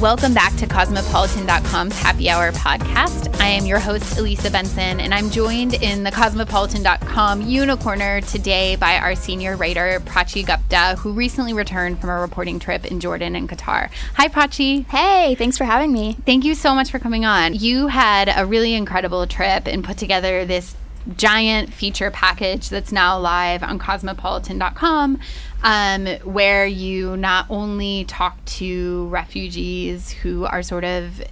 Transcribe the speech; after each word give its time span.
Welcome 0.00 0.32
back 0.32 0.56
to 0.56 0.66
Cosmopolitan.com's 0.66 1.98
Happy 1.98 2.30
Hour 2.30 2.52
podcast. 2.52 3.38
I 3.38 3.48
am 3.48 3.66
your 3.66 3.78
host, 3.78 4.16
Elisa 4.18 4.50
Benson, 4.50 4.98
and 4.98 5.12
I'm 5.12 5.28
joined 5.28 5.74
in 5.74 6.04
the 6.04 6.10
Cosmopolitan.com 6.10 7.42
Unicorner 7.42 8.26
today 8.26 8.76
by 8.76 8.96
our 8.96 9.14
senior 9.14 9.56
writer, 9.56 10.00
Prachi 10.06 10.46
Gupta, 10.46 10.98
who 10.98 11.12
recently 11.12 11.52
returned 11.52 12.00
from 12.00 12.08
a 12.08 12.18
reporting 12.18 12.58
trip 12.58 12.86
in 12.86 12.98
Jordan 12.98 13.36
and 13.36 13.46
Qatar. 13.46 13.90
Hi, 14.14 14.28
Prachi. 14.28 14.86
Hey, 14.86 15.34
thanks 15.34 15.58
for 15.58 15.64
having 15.64 15.92
me. 15.92 16.16
Thank 16.24 16.46
you 16.46 16.54
so 16.54 16.74
much 16.74 16.90
for 16.90 16.98
coming 16.98 17.26
on. 17.26 17.52
You 17.52 17.88
had 17.88 18.32
a 18.34 18.46
really 18.46 18.72
incredible 18.72 19.26
trip 19.26 19.66
and 19.66 19.84
put 19.84 19.98
together 19.98 20.46
this 20.46 20.74
giant 21.16 21.72
feature 21.72 22.10
package 22.10 22.68
that's 22.68 22.92
now 22.92 23.18
live 23.18 23.62
on 23.62 23.78
cosmopolitan.com 23.78 25.18
um, 25.62 26.06
where 26.24 26.66
you 26.66 27.16
not 27.16 27.46
only 27.50 28.04
talk 28.04 28.42
to 28.44 29.06
refugees 29.06 30.10
who 30.10 30.44
are 30.44 30.62
sort 30.62 30.84
of 30.84 31.22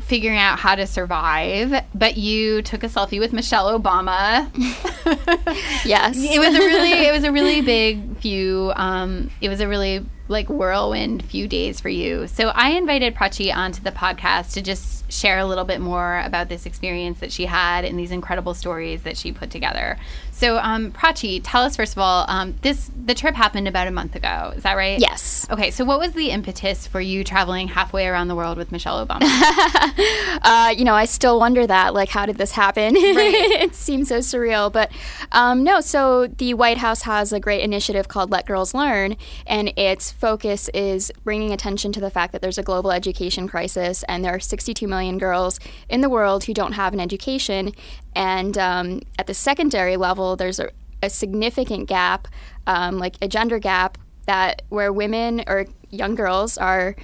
figuring 0.00 0.38
out 0.38 0.58
how 0.58 0.74
to 0.74 0.86
survive, 0.86 1.84
but 1.94 2.16
you 2.16 2.62
took 2.62 2.82
a 2.82 2.88
selfie 2.88 3.18
with 3.18 3.32
Michelle 3.32 3.78
Obama. 3.78 4.48
yes. 5.84 6.16
it 6.16 6.38
was 6.38 6.54
a 6.54 6.58
really 6.58 6.92
it 6.92 7.12
was 7.12 7.24
a 7.24 7.32
really 7.32 7.60
big 7.60 8.16
few 8.18 8.72
um, 8.76 9.30
it 9.40 9.48
was 9.48 9.60
a 9.60 9.68
really 9.68 10.04
like 10.28 10.48
whirlwind 10.48 11.24
few 11.24 11.48
days 11.48 11.80
for 11.80 11.88
you. 11.88 12.26
So 12.26 12.48
I 12.48 12.70
invited 12.70 13.14
Prachi 13.14 13.54
onto 13.54 13.82
the 13.82 13.90
podcast 13.90 14.52
to 14.54 14.62
just 14.62 15.10
share 15.10 15.38
a 15.38 15.46
little 15.46 15.64
bit 15.64 15.80
more 15.80 16.20
about 16.20 16.48
this 16.48 16.66
experience 16.66 17.20
that 17.20 17.32
she 17.32 17.46
had 17.46 17.84
and 17.84 17.98
these 17.98 18.10
incredible 18.10 18.54
stories 18.54 19.02
that 19.02 19.16
she 19.16 19.32
put 19.32 19.50
together. 19.50 19.98
So, 20.38 20.58
um, 20.58 20.92
Prachi, 20.92 21.40
tell 21.42 21.62
us 21.62 21.74
first 21.74 21.94
of 21.94 21.98
all, 21.98 22.24
um, 22.28 22.54
this 22.62 22.92
the 23.06 23.14
trip 23.14 23.34
happened 23.34 23.66
about 23.66 23.88
a 23.88 23.90
month 23.90 24.14
ago. 24.14 24.52
Is 24.54 24.62
that 24.62 24.74
right? 24.74 25.00
Yes. 25.00 25.48
Okay. 25.50 25.72
So, 25.72 25.84
what 25.84 25.98
was 25.98 26.12
the 26.12 26.30
impetus 26.30 26.86
for 26.86 27.00
you 27.00 27.24
traveling 27.24 27.66
halfway 27.66 28.06
around 28.06 28.28
the 28.28 28.36
world 28.36 28.56
with 28.56 28.70
Michelle 28.70 29.04
Obama? 29.04 29.22
uh, 30.42 30.72
you 30.76 30.84
know, 30.84 30.94
I 30.94 31.06
still 31.06 31.40
wonder 31.40 31.66
that. 31.66 31.92
Like, 31.92 32.08
how 32.08 32.24
did 32.24 32.36
this 32.36 32.52
happen? 32.52 32.94
Right. 32.94 33.34
it 33.62 33.74
seems 33.74 34.08
so 34.08 34.18
surreal. 34.18 34.72
But 34.72 34.92
um, 35.32 35.64
no. 35.64 35.80
So 35.80 36.28
the 36.28 36.54
White 36.54 36.78
House 36.78 37.02
has 37.02 37.32
a 37.32 37.40
great 37.40 37.62
initiative 37.62 38.06
called 38.06 38.30
Let 38.30 38.46
Girls 38.46 38.74
Learn, 38.74 39.16
and 39.44 39.72
its 39.76 40.12
focus 40.18 40.68
is 40.74 41.10
bringing 41.24 41.52
attention 41.52 41.92
to 41.92 42.00
the 42.00 42.10
fact 42.10 42.32
that 42.32 42.42
there's 42.42 42.58
a 42.58 42.62
global 42.62 42.92
education 42.92 43.48
crisis, 43.48 44.02
and 44.08 44.24
there 44.24 44.34
are 44.34 44.40
62 44.40 44.86
million 44.86 45.16
girls 45.16 45.58
in 45.88 46.00
the 46.00 46.10
world 46.10 46.44
who 46.44 46.52
don't 46.52 46.72
have 46.72 46.92
an 46.92 47.00
education, 47.00 47.72
and 48.14 48.58
um, 48.58 49.00
at 49.18 49.26
the 49.26 49.34
secondary 49.34 49.96
level, 49.96 50.36
there's 50.36 50.58
a, 50.58 50.70
a 51.02 51.08
significant 51.08 51.88
gap, 51.88 52.28
um, 52.66 52.98
like 52.98 53.16
a 53.22 53.28
gender 53.28 53.58
gap, 53.58 53.96
that 54.26 54.62
where 54.68 54.92
women 54.92 55.42
or 55.46 55.66
young 55.90 56.14
girls 56.14 56.58
are 56.58 56.94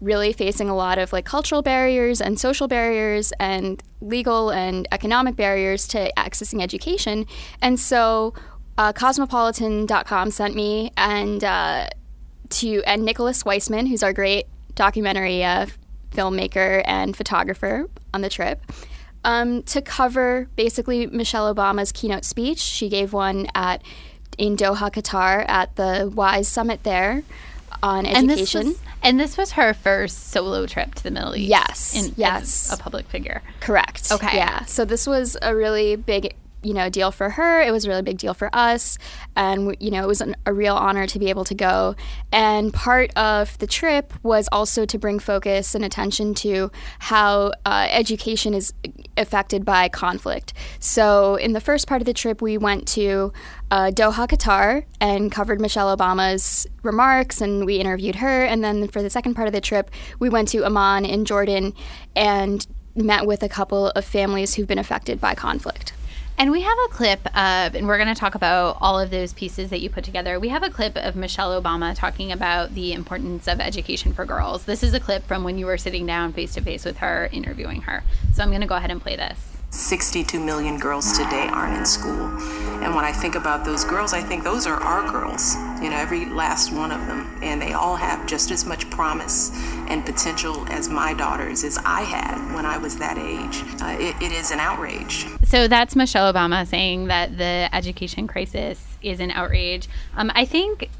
really 0.00 0.32
facing 0.32 0.68
a 0.68 0.74
lot 0.74 0.98
of 0.98 1.12
like 1.12 1.24
cultural 1.24 1.62
barriers 1.62 2.20
and 2.20 2.40
social 2.40 2.66
barriers 2.66 3.32
and 3.38 3.82
legal 4.00 4.50
and 4.50 4.88
economic 4.90 5.36
barriers 5.36 5.86
to 5.86 6.12
accessing 6.16 6.60
education. 6.60 7.24
And 7.60 7.78
so 7.78 8.34
uh, 8.78 8.92
cosmopolitan.com 8.92 10.32
sent 10.32 10.56
me 10.56 10.90
and 10.96 11.44
uh, 11.44 11.88
to 12.52 12.82
and 12.84 13.04
Nicholas 13.04 13.44
Weissman, 13.44 13.86
who's 13.86 14.02
our 14.02 14.12
great 14.12 14.46
documentary 14.74 15.44
uh, 15.44 15.66
filmmaker 16.12 16.82
and 16.84 17.16
photographer 17.16 17.88
on 18.14 18.20
the 18.20 18.28
trip 18.28 18.60
um, 19.24 19.62
to 19.64 19.80
cover 19.80 20.48
basically 20.56 21.06
Michelle 21.06 21.52
Obama's 21.52 21.92
keynote 21.92 22.24
speech. 22.24 22.58
She 22.58 22.88
gave 22.88 23.12
one 23.12 23.46
at 23.54 23.82
in 24.38 24.56
Doha, 24.56 24.90
Qatar, 24.90 25.48
at 25.48 25.76
the 25.76 26.10
WISE 26.14 26.48
summit 26.48 26.82
there 26.84 27.22
on 27.82 28.06
education. 28.06 28.20
And 28.20 28.30
this 28.30 28.54
was, 28.54 28.80
and 29.02 29.20
this 29.20 29.36
was 29.36 29.52
her 29.52 29.74
first 29.74 30.30
solo 30.30 30.66
trip 30.66 30.94
to 30.96 31.02
the 31.02 31.10
Middle 31.10 31.36
East. 31.36 31.48
Yes, 31.48 31.94
in, 31.94 32.14
yes, 32.16 32.72
a 32.72 32.76
public 32.76 33.06
figure. 33.08 33.42
Correct. 33.60 34.10
Okay. 34.10 34.36
Yeah. 34.36 34.64
So 34.64 34.84
this 34.84 35.06
was 35.06 35.36
a 35.42 35.54
really 35.54 35.96
big 35.96 36.34
you 36.62 36.74
know 36.74 36.88
deal 36.88 37.10
for 37.10 37.30
her 37.30 37.60
it 37.60 37.70
was 37.70 37.84
a 37.84 37.88
really 37.88 38.02
big 38.02 38.18
deal 38.18 38.34
for 38.34 38.48
us 38.52 38.98
and 39.36 39.76
you 39.80 39.90
know 39.90 40.02
it 40.02 40.06
was 40.06 40.20
an, 40.20 40.34
a 40.46 40.52
real 40.52 40.74
honor 40.74 41.06
to 41.06 41.18
be 41.18 41.28
able 41.28 41.44
to 41.44 41.54
go 41.54 41.94
and 42.32 42.72
part 42.72 43.10
of 43.16 43.58
the 43.58 43.66
trip 43.66 44.12
was 44.22 44.48
also 44.52 44.84
to 44.84 44.98
bring 44.98 45.18
focus 45.18 45.74
and 45.74 45.84
attention 45.84 46.34
to 46.34 46.70
how 47.00 47.52
uh, 47.66 47.86
education 47.90 48.54
is 48.54 48.72
affected 49.16 49.64
by 49.64 49.88
conflict 49.88 50.52
so 50.78 51.36
in 51.36 51.52
the 51.52 51.60
first 51.60 51.86
part 51.86 52.00
of 52.00 52.06
the 52.06 52.14
trip 52.14 52.40
we 52.40 52.56
went 52.58 52.86
to 52.86 53.32
uh, 53.72 53.90
Doha, 53.90 54.28
Qatar, 54.28 54.84
and 55.00 55.32
covered 55.32 55.58
Michelle 55.58 55.96
Obama's 55.96 56.66
remarks, 56.82 57.40
and 57.40 57.64
we 57.64 57.76
interviewed 57.76 58.16
her. 58.16 58.44
And 58.44 58.62
then 58.62 58.86
for 58.86 59.00
the 59.00 59.08
second 59.08 59.32
part 59.32 59.48
of 59.48 59.54
the 59.54 59.62
trip, 59.62 59.90
we 60.18 60.28
went 60.28 60.48
to 60.48 60.62
Amman 60.66 61.06
in 61.06 61.24
Jordan 61.24 61.72
and 62.14 62.66
met 62.94 63.26
with 63.26 63.42
a 63.42 63.48
couple 63.48 63.88
of 63.88 64.04
families 64.04 64.54
who've 64.54 64.66
been 64.66 64.78
affected 64.78 65.22
by 65.22 65.34
conflict. 65.34 65.94
And 66.38 66.50
we 66.50 66.62
have 66.62 66.76
a 66.86 66.88
clip 66.88 67.24
of, 67.36 67.74
and 67.76 67.86
we're 67.86 67.98
going 67.98 68.12
to 68.12 68.18
talk 68.18 68.34
about 68.34 68.78
all 68.80 68.98
of 68.98 69.10
those 69.10 69.32
pieces 69.32 69.70
that 69.70 69.80
you 69.80 69.88
put 69.88 70.02
together. 70.02 70.40
We 70.40 70.48
have 70.48 70.62
a 70.62 70.70
clip 70.70 70.96
of 70.96 71.14
Michelle 71.14 71.60
Obama 71.60 71.94
talking 71.94 72.32
about 72.32 72.74
the 72.74 72.92
importance 72.92 73.46
of 73.46 73.60
education 73.60 74.12
for 74.12 74.24
girls. 74.24 74.64
This 74.64 74.82
is 74.82 74.92
a 74.92 75.00
clip 75.00 75.24
from 75.24 75.44
when 75.44 75.56
you 75.56 75.66
were 75.66 75.78
sitting 75.78 76.04
down 76.04 76.32
face 76.32 76.54
to 76.54 76.60
face 76.60 76.84
with 76.84 76.96
her, 76.98 77.28
interviewing 77.32 77.82
her. 77.82 78.02
So 78.34 78.42
I'm 78.42 78.48
going 78.48 78.62
to 78.62 78.66
go 78.66 78.74
ahead 78.74 78.90
and 78.90 79.00
play 79.00 79.14
this. 79.14 79.51
62 79.72 80.38
million 80.38 80.78
girls 80.78 81.16
today 81.16 81.48
aren't 81.50 81.76
in 81.76 81.86
school. 81.86 82.26
And 82.82 82.94
when 82.94 83.04
I 83.04 83.12
think 83.12 83.34
about 83.34 83.64
those 83.64 83.84
girls, 83.84 84.12
I 84.12 84.20
think 84.20 84.44
those 84.44 84.66
are 84.66 84.78
our 84.80 85.10
girls, 85.10 85.54
you 85.80 85.88
know, 85.88 85.96
every 85.96 86.26
last 86.26 86.72
one 86.72 86.92
of 86.92 87.06
them. 87.06 87.38
And 87.42 87.60
they 87.60 87.72
all 87.72 87.96
have 87.96 88.26
just 88.26 88.50
as 88.50 88.66
much 88.66 88.88
promise 88.90 89.50
and 89.88 90.04
potential 90.04 90.66
as 90.68 90.88
my 90.88 91.14
daughters 91.14 91.64
as 91.64 91.78
I 91.84 92.02
had 92.02 92.54
when 92.54 92.66
I 92.66 92.76
was 92.76 92.98
that 92.98 93.16
age. 93.16 93.62
Uh, 93.80 93.96
it, 93.98 94.22
it 94.22 94.32
is 94.32 94.50
an 94.50 94.60
outrage. 94.60 95.26
So 95.44 95.68
that's 95.68 95.96
Michelle 95.96 96.32
Obama 96.32 96.66
saying 96.66 97.06
that 97.06 97.38
the 97.38 97.68
education 97.72 98.26
crisis 98.26 98.84
is 99.02 99.20
an 99.20 99.30
outrage. 99.30 99.88
Um, 100.16 100.30
I 100.34 100.44
think 100.44 100.90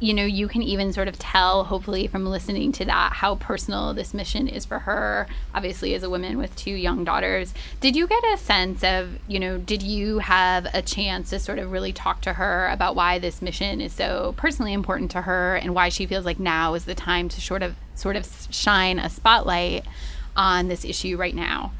you 0.00 0.14
know, 0.14 0.24
you 0.24 0.48
can 0.48 0.62
even 0.62 0.92
sort 0.92 1.08
of 1.08 1.18
tell, 1.18 1.64
hopefully, 1.64 2.06
from 2.06 2.24
listening 2.24 2.72
to 2.72 2.84
that, 2.86 3.12
how 3.12 3.34
personal 3.36 3.92
this 3.92 4.14
mission 4.14 4.48
is 4.48 4.64
for 4.64 4.80
her, 4.80 5.26
obviously, 5.54 5.94
as 5.94 6.02
a 6.02 6.10
woman 6.10 6.38
with 6.38 6.56
two 6.56 6.72
young 6.72 7.04
daughters. 7.04 7.52
Did 7.80 7.94
you 7.94 8.06
get 8.06 8.24
a 8.32 8.38
sense 8.38 8.82
of, 8.82 9.18
you 9.28 9.38
know, 9.38 9.58
did 9.58 9.82
you 9.82 10.18
have 10.20 10.66
a 10.72 10.80
chance 10.80 11.30
to 11.30 11.38
sort 11.38 11.58
of 11.58 11.70
really 11.70 11.92
talk 11.92 12.22
to 12.22 12.32
her 12.32 12.68
about 12.68 12.96
why 12.96 13.18
this 13.18 13.42
mission 13.42 13.80
is 13.82 13.92
so 13.92 14.34
personally 14.38 14.72
important 14.72 15.10
to 15.12 15.22
her 15.22 15.56
and 15.56 15.74
why 15.74 15.90
she 15.90 16.06
feels 16.06 16.24
like 16.24 16.40
now 16.40 16.72
is 16.74 16.86
the 16.86 16.94
time 16.94 17.28
to 17.28 17.40
sort 17.40 17.62
of, 17.62 17.76
sort 17.94 18.16
of 18.16 18.26
shine 18.50 18.98
a 18.98 19.10
spotlight 19.10 19.84
on 20.34 20.68
this 20.68 20.84
issue 20.84 21.18
right 21.18 21.34
now? 21.34 21.72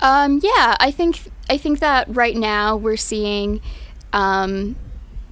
Um, 0.00 0.40
yeah, 0.42 0.76
I 0.80 0.90
think 0.90 1.30
I 1.48 1.58
think 1.58 1.80
that 1.80 2.06
right 2.08 2.34
now 2.34 2.76
we're 2.76 2.96
seeing 2.96 3.60
um, 4.12 4.76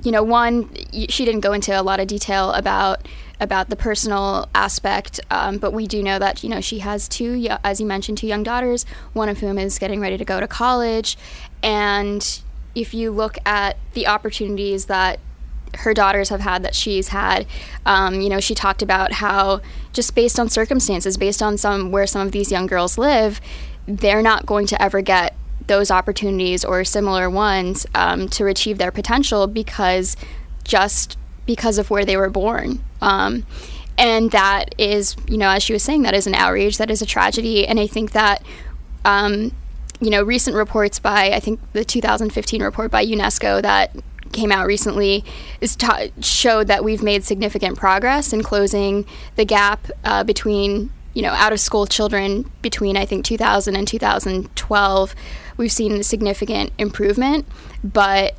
you 0.02 0.12
know, 0.12 0.22
one, 0.22 0.70
she 1.08 1.24
didn't 1.24 1.40
go 1.40 1.52
into 1.52 1.78
a 1.78 1.82
lot 1.82 2.00
of 2.00 2.06
detail 2.06 2.52
about 2.52 3.06
about 3.40 3.70
the 3.70 3.76
personal 3.76 4.48
aspect, 4.52 5.20
um, 5.30 5.58
but 5.58 5.72
we 5.72 5.86
do 5.86 6.02
know 6.02 6.18
that 6.18 6.42
you 6.42 6.48
know 6.48 6.60
she 6.60 6.80
has 6.80 7.06
two, 7.08 7.46
as 7.62 7.80
you 7.80 7.86
mentioned, 7.86 8.18
two 8.18 8.26
young 8.26 8.42
daughters. 8.42 8.84
One 9.12 9.28
of 9.28 9.38
whom 9.38 9.58
is 9.58 9.78
getting 9.78 10.00
ready 10.00 10.18
to 10.18 10.24
go 10.24 10.40
to 10.40 10.48
college, 10.48 11.16
and 11.62 12.40
if 12.74 12.94
you 12.94 13.10
look 13.10 13.38
at 13.46 13.76
the 13.94 14.06
opportunities 14.06 14.86
that 14.86 15.20
her 15.78 15.92
daughters 15.92 16.30
have 16.30 16.40
had 16.40 16.62
that 16.62 16.74
she's 16.74 17.08
had, 17.08 17.46
um, 17.84 18.20
you 18.20 18.28
know, 18.28 18.40
she 18.40 18.54
talked 18.54 18.82
about 18.82 19.12
how 19.12 19.60
just 19.92 20.14
based 20.14 20.38
on 20.40 20.48
circumstances, 20.48 21.16
based 21.16 21.42
on 21.42 21.58
some 21.58 21.90
where 21.90 22.06
some 22.06 22.26
of 22.26 22.32
these 22.32 22.50
young 22.50 22.66
girls 22.66 22.98
live, 22.98 23.40
they're 23.86 24.22
not 24.22 24.46
going 24.46 24.66
to 24.66 24.80
ever 24.82 25.00
get 25.00 25.34
those 25.66 25.90
opportunities 25.90 26.64
or 26.64 26.84
similar 26.84 27.28
ones 27.28 27.86
um, 27.94 28.28
to 28.30 28.46
achieve 28.46 28.78
their 28.78 28.90
potential 28.90 29.46
because 29.46 30.16
just 30.64 31.16
because 31.46 31.78
of 31.78 31.90
where 31.90 32.04
they 32.04 32.16
were 32.16 32.30
born. 32.30 32.80
Um, 33.00 33.46
and 33.96 34.30
that 34.30 34.74
is, 34.78 35.16
you 35.26 35.36
know, 35.36 35.50
as 35.50 35.62
she 35.62 35.72
was 35.72 35.82
saying, 35.82 36.02
that 36.02 36.14
is 36.14 36.26
an 36.26 36.34
outrage, 36.34 36.78
that 36.78 36.90
is 36.90 37.02
a 37.02 37.06
tragedy. 37.06 37.66
And 37.66 37.80
I 37.80 37.86
think 37.86 38.12
that, 38.12 38.42
um, 39.04 39.52
you 40.00 40.10
know, 40.10 40.22
recent 40.22 40.54
reports 40.54 40.98
by, 40.98 41.32
I 41.32 41.40
think 41.40 41.60
the 41.72 41.84
2015 41.84 42.62
report 42.62 42.90
by 42.90 43.04
UNESCO 43.04 43.60
that 43.62 43.96
came 44.32 44.52
out 44.52 44.66
recently 44.66 45.24
is 45.60 45.74
ta- 45.74 46.06
showed 46.20 46.68
that 46.68 46.84
we've 46.84 47.02
made 47.02 47.24
significant 47.24 47.76
progress 47.76 48.32
in 48.32 48.42
closing 48.42 49.04
the 49.36 49.44
gap 49.44 49.90
uh, 50.04 50.22
between 50.22 50.90
you 51.14 51.22
know 51.22 51.32
out 51.32 51.52
of 51.52 51.58
school 51.58 51.86
children 51.86 52.48
between 52.62 52.96
I 52.96 53.04
think 53.04 53.24
2000 53.24 53.74
and 53.74 53.88
2012 53.88 55.14
we've 55.58 55.72
seen 55.72 55.92
a 55.92 56.02
significant 56.02 56.72
improvement 56.78 57.46
but 57.84 58.34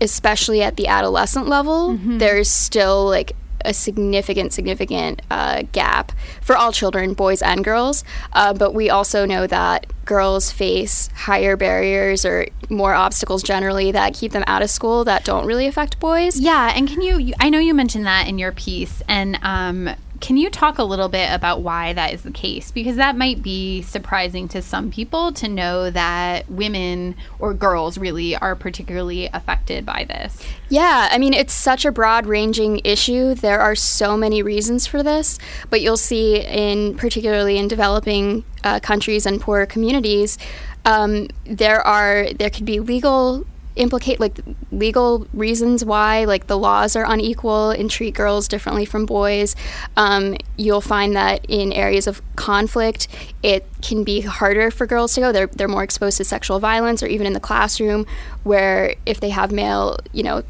especially 0.00 0.62
at 0.62 0.76
the 0.76 0.86
adolescent 0.86 1.48
level 1.48 1.90
mm-hmm. 1.90 2.18
there's 2.18 2.48
still 2.48 3.04
like 3.04 3.32
a 3.64 3.74
significant, 3.74 4.52
significant 4.52 5.22
uh, 5.30 5.62
gap 5.72 6.12
for 6.40 6.56
all 6.56 6.72
children, 6.72 7.14
boys 7.14 7.42
and 7.42 7.64
girls. 7.64 8.04
Uh, 8.32 8.52
but 8.52 8.74
we 8.74 8.90
also 8.90 9.24
know 9.26 9.46
that 9.46 9.86
girls 10.04 10.50
face 10.50 11.08
higher 11.14 11.56
barriers 11.56 12.24
or 12.24 12.46
more 12.70 12.94
obstacles 12.94 13.42
generally 13.42 13.92
that 13.92 14.14
keep 14.14 14.32
them 14.32 14.44
out 14.46 14.62
of 14.62 14.70
school 14.70 15.04
that 15.04 15.24
don't 15.24 15.46
really 15.46 15.66
affect 15.66 15.98
boys. 16.00 16.38
Yeah, 16.38 16.72
and 16.74 16.88
can 16.88 17.02
you? 17.02 17.34
I 17.40 17.50
know 17.50 17.58
you 17.58 17.74
mentioned 17.74 18.06
that 18.06 18.28
in 18.28 18.38
your 18.38 18.52
piece, 18.52 19.02
and 19.08 19.38
um, 19.42 19.90
can 20.20 20.36
you 20.36 20.50
talk 20.50 20.78
a 20.78 20.84
little 20.84 21.08
bit 21.08 21.32
about 21.32 21.62
why 21.62 21.92
that 21.92 22.12
is 22.12 22.22
the 22.22 22.30
case? 22.30 22.70
Because 22.70 22.96
that 22.96 23.16
might 23.16 23.42
be 23.42 23.82
surprising 23.82 24.48
to 24.48 24.62
some 24.62 24.90
people 24.90 25.32
to 25.34 25.48
know 25.48 25.90
that 25.90 26.50
women 26.50 27.14
or 27.38 27.54
girls 27.54 27.98
really 27.98 28.34
are 28.36 28.56
particularly 28.56 29.28
affected 29.32 29.86
by 29.86 30.04
this. 30.04 30.44
Yeah, 30.68 31.08
I 31.10 31.18
mean, 31.18 31.34
it's 31.34 31.54
such 31.54 31.84
a 31.84 31.92
broad 31.92 32.26
ranging 32.26 32.80
issue. 32.84 33.34
There 33.34 33.60
are 33.60 33.74
so 33.74 34.16
many 34.16 34.42
reasons 34.42 34.86
for 34.86 35.02
this, 35.02 35.38
but 35.70 35.80
you'll 35.80 35.96
see 35.96 36.40
in 36.40 36.96
particularly 36.96 37.58
in 37.58 37.68
developing 37.68 38.44
uh, 38.64 38.80
countries 38.80 39.24
and 39.24 39.40
poorer 39.40 39.66
communities, 39.66 40.36
um, 40.84 41.28
there 41.44 41.80
are 41.86 42.32
there 42.32 42.50
could 42.50 42.64
be 42.64 42.80
legal 42.80 43.46
implicate 43.78 44.20
like 44.20 44.38
legal 44.72 45.26
reasons 45.32 45.84
why 45.84 46.24
like 46.24 46.46
the 46.46 46.58
laws 46.58 46.96
are 46.96 47.04
unequal 47.10 47.70
and 47.70 47.90
treat 47.90 48.14
girls 48.14 48.48
differently 48.48 48.84
from 48.84 49.06
boys. 49.06 49.56
Um, 49.96 50.36
you'll 50.56 50.80
find 50.80 51.16
that 51.16 51.44
in 51.48 51.72
areas 51.72 52.06
of 52.06 52.20
conflict, 52.36 53.08
it 53.42 53.64
can 53.80 54.04
be 54.04 54.20
harder 54.20 54.70
for 54.70 54.86
girls 54.86 55.14
to 55.14 55.20
go. 55.20 55.32
They're 55.32 55.46
they're 55.46 55.68
more 55.68 55.84
exposed 55.84 56.18
to 56.18 56.24
sexual 56.24 56.58
violence, 56.58 57.02
or 57.02 57.06
even 57.06 57.26
in 57.26 57.32
the 57.32 57.40
classroom, 57.40 58.06
where 58.42 58.94
if 59.06 59.20
they 59.20 59.30
have 59.30 59.52
male, 59.52 59.98
you 60.12 60.22
know, 60.22 60.42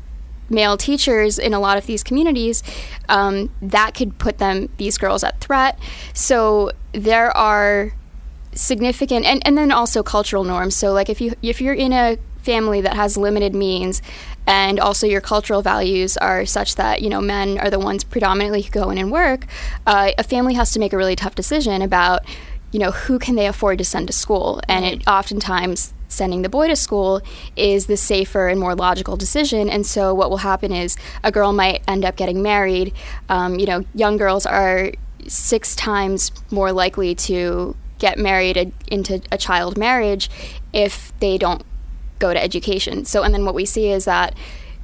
male 0.51 0.77
teachers 0.77 1.39
in 1.39 1.53
a 1.53 1.61
lot 1.61 1.77
of 1.77 1.87
these 1.87 2.03
communities, 2.03 2.63
um, 3.09 3.51
that 3.61 3.95
could 3.95 4.19
put 4.19 4.39
them 4.39 4.69
these 4.79 4.97
girls 4.97 5.23
at 5.23 5.41
threat. 5.41 5.79
So 6.15 6.73
there 6.93 7.37
are 7.37 7.93
significant 8.55 9.25
and, 9.25 9.47
and 9.47 9.57
then 9.57 9.71
also 9.71 10.03
cultural 10.03 10.45
norms. 10.45 10.75
So 10.75 10.93
like 10.93 11.09
if 11.09 11.21
you 11.21 11.35
if 11.43 11.61
you're 11.61 11.75
in 11.75 11.93
a 11.93 12.19
family 12.53 12.81
that 12.81 12.95
has 12.95 13.17
limited 13.17 13.53
means 13.55 14.00
and 14.47 14.81
also 14.81 15.06
your 15.06 15.21
cultural 15.21 15.61
values 15.62 16.17
are 16.17 16.47
such 16.47 16.71
that 16.77 17.03
you 17.03 17.11
know 17.12 17.21
men 17.21 17.59
are 17.59 17.71
the 17.71 17.79
ones 17.91 18.03
predominantly 18.05 18.62
who 18.62 18.71
go 18.71 18.91
in 18.91 18.99
and 18.99 19.11
work 19.12 19.41
uh, 19.87 20.11
a 20.17 20.25
family 20.35 20.55
has 20.55 20.71
to 20.71 20.79
make 20.79 20.93
a 20.93 20.97
really 20.97 21.17
tough 21.17 21.35
decision 21.35 21.83
about 21.83 22.21
you 22.73 22.79
know 22.79 22.91
who 22.91 23.19
can 23.19 23.35
they 23.35 23.47
afford 23.47 23.79
to 23.79 23.85
send 23.85 24.06
to 24.06 24.12
school. 24.12 24.61
And 24.69 24.85
it 24.85 25.06
oftentimes 25.09 25.95
sending 26.09 26.43
the 26.43 26.49
boy 26.49 26.69
to 26.69 26.77
school 26.77 27.21
is 27.56 27.87
the 27.87 27.97
safer 27.97 28.49
and 28.49 28.59
more 28.59 28.75
logical 28.75 29.17
decision. 29.17 29.69
And 29.69 29.87
so 29.87 30.15
what 30.15 30.31
will 30.31 30.39
happen 30.39 30.73
is 30.73 30.97
a 31.23 31.31
girl 31.31 31.53
might 31.53 31.83
end 31.87 32.05
up 32.05 32.17
getting 32.17 32.43
married. 32.43 32.93
Um, 33.29 33.59
you 33.59 33.67
know 33.67 33.85
young 33.95 34.17
girls 34.17 34.47
are 34.47 34.93
six 35.27 35.75
times 35.77 36.33
more 36.50 36.73
likely 36.73 37.15
to 37.15 37.77
get 37.99 38.17
married 38.19 38.56
a, 38.56 38.73
into 38.87 39.21
a 39.33 39.37
child 39.37 39.77
marriage 39.77 40.31
if 40.73 41.12
they 41.19 41.37
don't 41.37 41.62
go 42.19 42.32
to 42.32 42.43
education. 42.43 43.05
So, 43.05 43.23
and 43.23 43.32
then 43.32 43.44
what 43.44 43.55
we 43.55 43.65
see 43.65 43.91
is 43.91 44.05
that 44.05 44.35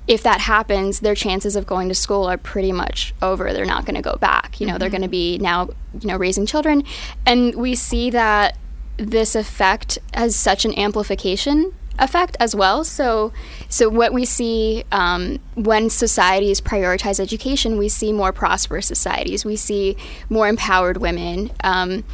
if 0.06 0.22
that 0.22 0.40
happens, 0.40 1.00
their 1.00 1.14
chances 1.14 1.56
of 1.56 1.66
going 1.66 1.88
to 1.88 1.94
school 1.94 2.24
are 2.24 2.36
pretty 2.36 2.72
much 2.72 3.14
over. 3.22 3.52
They're 3.52 3.64
not 3.64 3.86
going 3.86 3.96
to 3.96 4.02
go 4.02 4.16
back. 4.16 4.60
You 4.60 4.66
know, 4.66 4.72
mm-hmm. 4.72 4.80
they're 4.80 4.90
going 4.90 5.02
to 5.02 5.08
be 5.08 5.38
now, 5.38 5.70
you 5.98 6.08
know, 6.08 6.16
raising 6.16 6.44
children. 6.44 6.84
And 7.24 7.54
we 7.54 7.74
see 7.74 8.10
that 8.10 8.58
this 8.96 9.34
effect 9.34 9.98
has 10.12 10.36
such 10.36 10.64
an 10.64 10.78
amplification 10.78 11.72
effect 11.98 12.36
as 12.40 12.54
well. 12.54 12.84
So, 12.84 13.32
so 13.68 13.88
what 13.88 14.12
we 14.12 14.24
see 14.24 14.84
um, 14.92 15.38
when 15.54 15.88
societies 15.90 16.60
prioritize 16.60 17.18
education, 17.18 17.78
we 17.78 17.88
see 17.88 18.12
more 18.12 18.32
prosperous 18.32 18.86
societies. 18.86 19.44
We 19.44 19.56
see 19.56 19.96
more 20.28 20.48
empowered 20.48 20.98
women. 20.98 21.50
Um, 21.62 22.04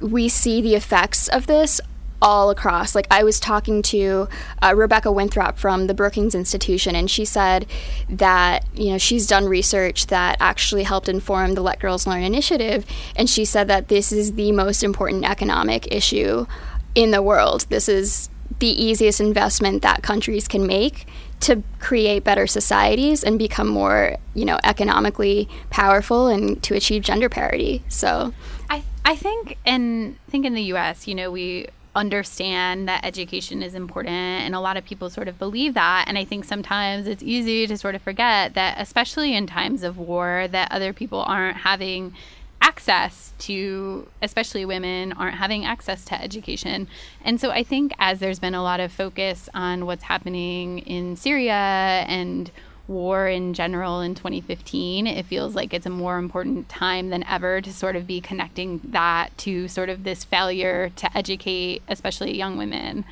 we 0.00 0.28
see 0.28 0.60
the 0.60 0.74
effects 0.74 1.28
of 1.28 1.46
this 1.46 1.80
all 2.22 2.50
across. 2.50 2.94
Like 2.94 3.08
I 3.10 3.24
was 3.24 3.38
talking 3.38 3.82
to 3.82 4.28
uh, 4.62 4.72
Rebecca 4.74 5.10
Winthrop 5.12 5.58
from 5.58 5.88
the 5.88 5.94
Brookings 5.94 6.34
Institution, 6.34 6.94
and 6.94 7.10
she 7.10 7.24
said 7.24 7.66
that 8.08 8.64
you 8.74 8.90
know 8.90 8.98
she's 8.98 9.26
done 9.26 9.46
research 9.46 10.06
that 10.06 10.36
actually 10.40 10.84
helped 10.84 11.08
inform 11.08 11.54
the 11.54 11.60
Let 11.60 11.80
Girls 11.80 12.06
Learn 12.06 12.22
initiative, 12.22 12.86
and 13.16 13.28
she 13.28 13.44
said 13.44 13.68
that 13.68 13.88
this 13.88 14.12
is 14.12 14.34
the 14.34 14.52
most 14.52 14.82
important 14.82 15.24
economic 15.24 15.92
issue 15.92 16.46
in 16.94 17.10
the 17.10 17.20
world. 17.20 17.66
This 17.68 17.88
is 17.88 18.30
the 18.60 18.68
easiest 18.68 19.20
investment 19.20 19.82
that 19.82 20.02
countries 20.02 20.46
can 20.46 20.66
make 20.66 21.06
to 21.40 21.60
create 21.80 22.22
better 22.22 22.46
societies 22.46 23.24
and 23.24 23.36
become 23.36 23.66
more, 23.66 24.16
you 24.34 24.44
know, 24.44 24.58
economically 24.62 25.48
powerful 25.70 26.28
and 26.28 26.62
to 26.62 26.74
achieve 26.74 27.02
gender 27.02 27.28
parity. 27.28 27.82
So 27.88 28.32
I 28.70 28.84
I 29.04 29.16
think 29.16 29.58
and 29.66 30.16
think 30.30 30.46
in 30.46 30.54
the 30.54 30.62
US, 30.74 31.08
you 31.08 31.16
know, 31.16 31.32
we 31.32 31.66
understand 31.94 32.88
that 32.88 33.04
education 33.04 33.62
is 33.62 33.74
important 33.74 34.08
and 34.08 34.54
a 34.54 34.60
lot 34.60 34.76
of 34.76 34.84
people 34.84 35.10
sort 35.10 35.28
of 35.28 35.38
believe 35.38 35.74
that. 35.74 36.04
And 36.08 36.16
i 36.16 36.24
think 36.24 36.44
sometimes 36.44 37.06
it's 37.06 37.22
easy 37.22 37.66
to 37.66 37.76
sort 37.76 37.94
of 37.94 38.02
forget 38.02 38.54
that 38.54 38.76
especially 38.78 39.34
in 39.34 39.46
times 39.46 39.82
of 39.82 39.98
war 39.98 40.48
that 40.50 40.72
other 40.72 40.92
people 40.92 41.20
aren't 41.20 41.58
having 41.58 42.14
access 42.62 43.34
to 43.38 44.06
especially 44.22 44.64
women 44.64 45.12
aren't 45.14 45.36
having 45.36 45.64
access 45.64 46.04
to 46.06 46.20
education. 46.20 46.88
And 47.24 47.40
so 47.40 47.50
i 47.50 47.62
think 47.62 47.92
as 47.98 48.20
there's 48.20 48.38
been 48.38 48.54
a 48.54 48.62
lot 48.62 48.80
of 48.80 48.92
focus 48.92 49.48
on 49.52 49.86
what's 49.86 50.04
happening 50.04 50.78
in 50.80 51.16
syria 51.16 52.04
and 52.08 52.50
war 52.88 53.28
in 53.28 53.54
general 53.54 54.00
in 54.00 54.14
2015, 54.14 55.06
it 55.06 55.26
feels 55.26 55.54
like 55.54 55.72
it's 55.72 55.86
a 55.86 55.90
more 55.90 56.18
important 56.18 56.68
time 56.68 57.10
than 57.10 57.24
ever 57.24 57.60
to 57.60 57.72
sort 57.72 57.96
of 57.96 58.06
be 58.06 58.20
connecting 58.20 58.80
that 58.84 59.36
to 59.38 59.68
sort 59.68 59.88
of 59.88 60.04
this 60.04 60.24
failure 60.24 60.90
to 60.96 61.16
educate, 61.16 61.82
especially 61.88 62.36
young 62.36 62.56
women. 62.56 63.04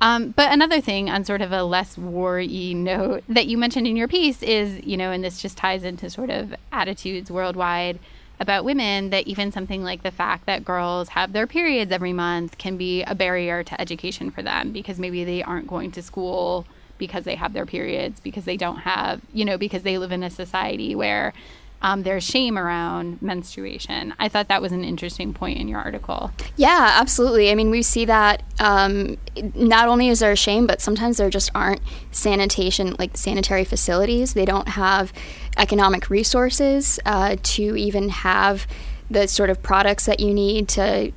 Um, 0.00 0.30
but 0.30 0.52
another 0.52 0.80
thing 0.80 1.10
on 1.10 1.24
sort 1.24 1.42
of 1.42 1.50
a 1.50 1.64
less 1.64 1.98
war-y 1.98 2.72
note 2.72 3.24
that 3.28 3.46
you 3.46 3.58
mentioned 3.58 3.86
in 3.86 3.96
your 3.96 4.06
piece 4.06 4.42
is, 4.42 4.80
you 4.84 4.96
know, 4.96 5.10
and 5.10 5.24
this 5.24 5.42
just 5.42 5.56
ties 5.56 5.82
into 5.82 6.08
sort 6.08 6.30
of 6.30 6.54
attitudes 6.70 7.30
worldwide 7.30 7.98
about 8.40 8.64
women, 8.64 9.10
that 9.10 9.26
even 9.26 9.50
something 9.50 9.82
like 9.82 10.04
the 10.04 10.12
fact 10.12 10.46
that 10.46 10.64
girls 10.64 11.08
have 11.08 11.32
their 11.32 11.48
periods 11.48 11.90
every 11.90 12.12
month 12.12 12.56
can 12.58 12.76
be 12.76 13.02
a 13.02 13.14
barrier 13.14 13.64
to 13.64 13.80
education 13.80 14.30
for 14.30 14.42
them 14.42 14.70
because 14.70 15.00
maybe 15.00 15.24
they 15.24 15.42
aren't 15.42 15.66
going 15.66 15.90
to 15.90 16.02
school 16.02 16.64
because 16.98 17.24
they 17.24 17.36
have 17.36 17.52
their 17.52 17.66
periods, 17.66 18.20
because 18.20 18.44
they 18.44 18.56
don't 18.56 18.78
have, 18.78 19.20
you 19.32 19.44
know, 19.44 19.56
because 19.56 19.82
they 19.82 19.98
live 19.98 20.12
in 20.12 20.22
a 20.22 20.30
society 20.30 20.94
where 20.94 21.32
um, 21.80 22.02
there's 22.02 22.24
shame 22.24 22.58
around 22.58 23.22
menstruation. 23.22 24.12
I 24.18 24.28
thought 24.28 24.48
that 24.48 24.60
was 24.60 24.72
an 24.72 24.82
interesting 24.82 25.32
point 25.32 25.58
in 25.58 25.68
your 25.68 25.78
article. 25.78 26.32
Yeah, 26.56 26.96
absolutely. 26.98 27.50
I 27.50 27.54
mean, 27.54 27.70
we 27.70 27.82
see 27.82 28.04
that 28.04 28.42
um, 28.58 29.16
not 29.54 29.88
only 29.88 30.08
is 30.08 30.18
there 30.18 30.34
shame, 30.34 30.66
but 30.66 30.80
sometimes 30.80 31.18
there 31.18 31.30
just 31.30 31.50
aren't 31.54 31.80
sanitation, 32.10 32.96
like 32.98 33.16
sanitary 33.16 33.64
facilities. 33.64 34.34
They 34.34 34.44
don't 34.44 34.68
have 34.70 35.12
economic 35.56 36.10
resources 36.10 36.98
uh, 37.06 37.36
to 37.42 37.76
even 37.76 38.08
have 38.08 38.66
the 39.10 39.28
sort 39.28 39.48
of 39.48 39.62
products 39.62 40.06
that 40.06 40.20
you 40.20 40.34
need 40.34 40.68
to 40.68 41.12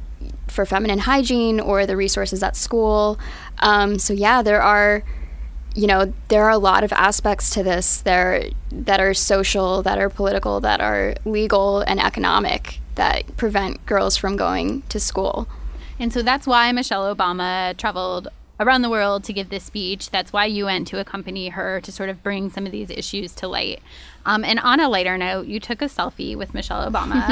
for 0.48 0.66
feminine 0.66 1.00
hygiene 1.00 1.60
or 1.60 1.86
the 1.86 1.96
resources 1.96 2.44
at 2.44 2.56
school. 2.56 3.18
Um, 3.60 3.98
so 3.98 4.14
yeah, 4.14 4.42
there 4.42 4.62
are 4.62 5.04
you 5.74 5.88
know, 5.88 6.14
there 6.28 6.44
are 6.44 6.50
a 6.50 6.58
lot 6.58 6.84
of 6.84 6.92
aspects 6.94 7.50
to 7.52 7.64
this 7.64 8.02
there 8.02 8.50
that 8.72 9.00
are 9.00 9.14
social, 9.14 9.82
that 9.84 9.98
are 9.98 10.10
political, 10.10 10.60
that 10.62 10.82
are 10.82 11.16
legal 11.26 11.80
and 11.82 12.00
economic 12.00 12.80
that 12.96 13.38
prevent 13.38 13.86
girls 13.86 14.18
from 14.18 14.36
going 14.36 14.82
to 14.90 15.00
school. 15.00 15.48
And 16.00 16.12
so 16.12 16.22
that's 16.22 16.46
why 16.46 16.72
Michelle 16.72 17.16
Obama 17.16 17.78
traveled 17.78 18.28
around 18.60 18.82
the 18.82 18.90
world 18.90 19.24
to 19.24 19.34
give 19.34 19.50
this 19.50 19.64
speech. 19.64 20.12
That's 20.12 20.34
why 20.34 20.46
you 20.46 20.66
went 20.66 20.88
to 20.90 21.00
accompany 21.00 21.50
her 21.50 21.82
to 21.82 21.92
sort 21.92 22.10
of 22.10 22.22
bring 22.22 22.50
some 22.50 22.66
of 22.66 22.72
these 22.72 22.90
issues 22.90 23.34
to 23.36 23.48
light. 23.48 23.82
Um, 24.26 24.44
and 24.44 24.60
on 24.60 24.80
a 24.80 24.90
lighter 24.90 25.18
note, 25.18 25.48
you 25.48 25.60
took 25.60 25.82
a 25.82 25.86
selfie 25.86 26.36
with 26.36 26.54
Michelle 26.54 26.90
Obama. 26.90 27.26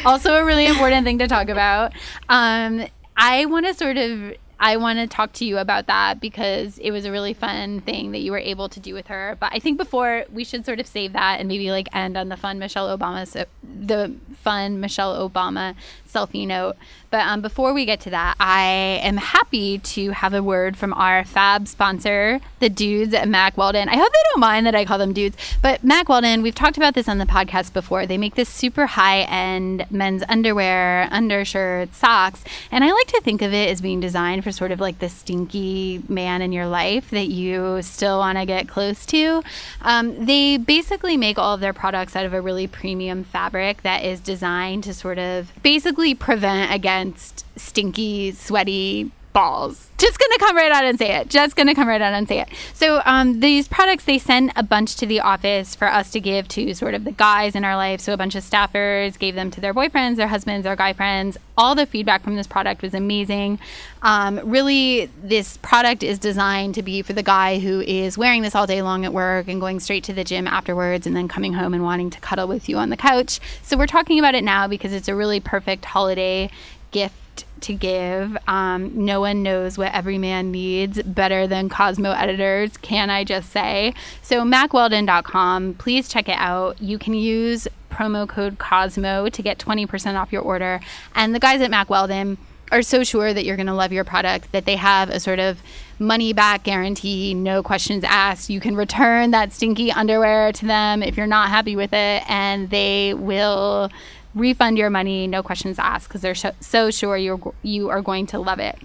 also, 0.04 0.34
a 0.34 0.44
really 0.44 0.66
important 0.66 1.04
thing 1.04 1.18
to 1.18 1.28
talk 1.28 1.48
about. 1.48 1.92
Um, 2.28 2.86
I 3.16 3.46
want 3.46 3.66
to 3.66 3.74
sort 3.74 3.96
of 3.96 4.34
I 4.64 4.76
want 4.76 5.00
to 5.00 5.08
talk 5.08 5.32
to 5.34 5.44
you 5.44 5.58
about 5.58 5.88
that 5.88 6.20
because 6.20 6.78
it 6.78 6.92
was 6.92 7.04
a 7.04 7.10
really 7.10 7.34
fun 7.34 7.80
thing 7.80 8.12
that 8.12 8.20
you 8.20 8.30
were 8.30 8.38
able 8.38 8.68
to 8.68 8.78
do 8.78 8.94
with 8.94 9.08
her. 9.08 9.36
But 9.40 9.52
I 9.52 9.58
think 9.58 9.76
before 9.76 10.24
we 10.32 10.44
should 10.44 10.64
sort 10.64 10.78
of 10.78 10.86
save 10.86 11.14
that 11.14 11.40
and 11.40 11.48
maybe 11.48 11.72
like 11.72 11.88
end 11.92 12.16
on 12.16 12.28
the 12.28 12.36
fun 12.36 12.60
Michelle 12.60 12.96
Obama, 12.96 13.26
so 13.26 13.44
the 13.64 14.14
fun 14.36 14.78
Michelle 14.78 15.28
Obama 15.28 15.74
selfie 16.12 16.46
note. 16.46 16.76
But 17.12 17.26
um, 17.26 17.42
before 17.42 17.74
we 17.74 17.84
get 17.84 18.00
to 18.00 18.10
that, 18.10 18.36
I 18.40 18.62
am 19.02 19.18
happy 19.18 19.78
to 19.78 20.12
have 20.12 20.32
a 20.32 20.42
word 20.42 20.78
from 20.78 20.94
our 20.94 21.24
fab 21.24 21.68
sponsor, 21.68 22.40
the 22.58 22.70
dudes 22.70 23.12
at 23.12 23.28
Mack 23.28 23.58
Weldon. 23.58 23.90
I 23.90 23.96
hope 23.96 24.10
they 24.10 24.18
don't 24.30 24.40
mind 24.40 24.64
that 24.66 24.74
I 24.74 24.86
call 24.86 24.96
them 24.96 25.12
dudes, 25.12 25.36
but 25.60 25.84
Mack 25.84 26.08
Weldon, 26.08 26.40
we've 26.40 26.54
talked 26.54 26.78
about 26.78 26.94
this 26.94 27.08
on 27.08 27.18
the 27.18 27.26
podcast 27.26 27.74
before. 27.74 28.06
They 28.06 28.16
make 28.16 28.34
this 28.34 28.48
super 28.48 28.86
high 28.86 29.20
end 29.22 29.84
men's 29.90 30.22
underwear, 30.26 31.06
undershirts, 31.10 31.98
socks, 31.98 32.44
and 32.70 32.82
I 32.82 32.90
like 32.90 33.08
to 33.08 33.20
think 33.20 33.42
of 33.42 33.52
it 33.52 33.68
as 33.68 33.82
being 33.82 34.00
designed 34.00 34.42
for 34.42 34.50
sort 34.50 34.70
of 34.70 34.80
like 34.80 34.98
the 34.98 35.10
stinky 35.10 36.02
man 36.08 36.40
in 36.40 36.50
your 36.50 36.66
life 36.66 37.10
that 37.10 37.28
you 37.28 37.82
still 37.82 38.20
want 38.20 38.38
to 38.38 38.46
get 38.46 38.68
close 38.68 39.04
to. 39.06 39.42
Um, 39.82 40.24
they 40.24 40.56
basically 40.56 41.18
make 41.18 41.38
all 41.38 41.54
of 41.54 41.60
their 41.60 41.74
products 41.74 42.16
out 42.16 42.24
of 42.24 42.32
a 42.32 42.40
really 42.40 42.66
premium 42.66 43.22
fabric 43.22 43.82
that 43.82 44.02
is 44.02 44.18
designed 44.18 44.84
to 44.84 44.94
sort 44.94 45.18
of 45.18 45.52
basically 45.62 46.01
prevent 46.14 46.72
against 46.72 47.46
stinky, 47.56 48.32
sweaty 48.32 49.10
balls. 49.32 49.90
Just 49.98 50.18
gonna 50.18 50.38
come 50.38 50.56
right 50.56 50.72
out 50.72 50.84
and 50.84 50.98
say 50.98 51.16
it. 51.16 51.28
Just 51.28 51.56
gonna 51.56 51.74
come 51.74 51.88
right 51.88 52.00
out 52.00 52.12
and 52.12 52.28
say 52.28 52.40
it. 52.40 52.48
So 52.74 53.02
um, 53.04 53.40
these 53.40 53.68
products 53.68 54.04
they 54.04 54.18
sent 54.18 54.52
a 54.56 54.62
bunch 54.62 54.96
to 54.96 55.06
the 55.06 55.20
office 55.20 55.74
for 55.74 55.88
us 55.88 56.10
to 56.10 56.20
give 56.20 56.48
to 56.48 56.74
sort 56.74 56.94
of 56.94 57.04
the 57.04 57.12
guys 57.12 57.54
in 57.54 57.64
our 57.64 57.76
life. 57.76 58.00
So 58.00 58.12
a 58.12 58.16
bunch 58.16 58.34
of 58.34 58.42
staffers 58.42 59.18
gave 59.18 59.34
them 59.34 59.50
to 59.52 59.60
their 59.60 59.72
boyfriends, 59.72 60.16
their 60.16 60.28
husbands, 60.28 60.64
their 60.64 60.76
guy 60.76 60.92
friends. 60.92 61.36
All 61.56 61.74
the 61.74 61.86
feedback 61.86 62.22
from 62.22 62.36
this 62.36 62.46
product 62.46 62.82
was 62.82 62.94
amazing. 62.94 63.58
Um, 64.02 64.40
really, 64.42 65.06
this 65.22 65.56
product 65.58 66.02
is 66.02 66.18
designed 66.18 66.74
to 66.74 66.82
be 66.82 67.02
for 67.02 67.12
the 67.12 67.22
guy 67.22 67.58
who 67.58 67.80
is 67.80 68.18
wearing 68.18 68.42
this 68.42 68.54
all 68.54 68.66
day 68.66 68.82
long 68.82 69.04
at 69.04 69.12
work 69.12 69.48
and 69.48 69.60
going 69.60 69.78
straight 69.78 70.04
to 70.04 70.12
the 70.12 70.24
gym 70.24 70.46
afterwards, 70.46 71.06
and 71.06 71.16
then 71.16 71.28
coming 71.28 71.52
home 71.52 71.74
and 71.74 71.84
wanting 71.84 72.10
to 72.10 72.20
cuddle 72.20 72.48
with 72.48 72.68
you 72.68 72.78
on 72.78 72.90
the 72.90 72.96
couch. 72.96 73.38
So 73.62 73.76
we're 73.76 73.86
talking 73.86 74.18
about 74.18 74.34
it 74.34 74.42
now 74.42 74.66
because 74.66 74.92
it's 74.92 75.08
a 75.08 75.14
really 75.14 75.40
perfect 75.40 75.84
holiday 75.84 76.50
gift 76.90 77.14
to 77.62 77.74
give. 77.74 78.36
Um, 78.48 79.04
no 79.04 79.20
one 79.20 79.42
knows 79.42 79.78
what 79.78 79.94
every 79.94 80.18
man 80.18 80.50
needs 80.50 81.02
better 81.02 81.46
than 81.46 81.68
Cosmo 81.68 82.12
editors, 82.12 82.76
can 82.76 83.10
I 83.10 83.24
just 83.24 83.50
say? 83.50 83.94
So, 84.20 84.42
macweldon.com, 84.42 85.74
please 85.74 86.08
check 86.08 86.28
it 86.28 86.36
out. 86.38 86.80
You 86.80 86.98
can 86.98 87.14
use 87.14 87.68
promo 87.90 88.28
code 88.28 88.58
Cosmo 88.58 89.28
to 89.28 89.42
get 89.42 89.58
20% 89.58 90.20
off 90.20 90.32
your 90.32 90.42
order. 90.42 90.80
And 91.14 91.34
the 91.34 91.38
guys 91.38 91.60
at 91.60 91.70
Mack 91.70 91.90
Weldon 91.90 92.38
are 92.72 92.82
so 92.82 93.04
sure 93.04 93.32
that 93.34 93.44
you're 93.44 93.56
going 93.56 93.66
to 93.66 93.74
love 93.74 93.92
your 93.92 94.04
product 94.04 94.50
that 94.52 94.64
they 94.64 94.76
have 94.76 95.10
a 95.10 95.20
sort 95.20 95.38
of 95.38 95.62
money 95.98 96.32
back 96.32 96.64
guarantee, 96.64 97.34
no 97.34 97.62
questions 97.62 98.02
asked. 98.02 98.48
You 98.50 98.60
can 98.60 98.74
return 98.74 99.30
that 99.32 99.52
stinky 99.52 99.92
underwear 99.92 100.52
to 100.52 100.66
them 100.66 101.02
if 101.02 101.16
you're 101.16 101.26
not 101.26 101.50
happy 101.50 101.76
with 101.76 101.92
it, 101.92 102.28
and 102.28 102.70
they 102.70 103.14
will 103.14 103.90
refund 104.34 104.78
your 104.78 104.90
money, 104.90 105.26
no 105.26 105.42
questions 105.42 105.78
asked, 105.78 106.08
because 106.08 106.20
they're 106.20 106.34
so, 106.34 106.90
sure 106.90 107.16
you're 107.16 107.40
you 107.62 107.90
are 107.90 108.02
going 108.02 108.26
to 108.28 108.38
love 108.38 108.58
it. 108.58 108.78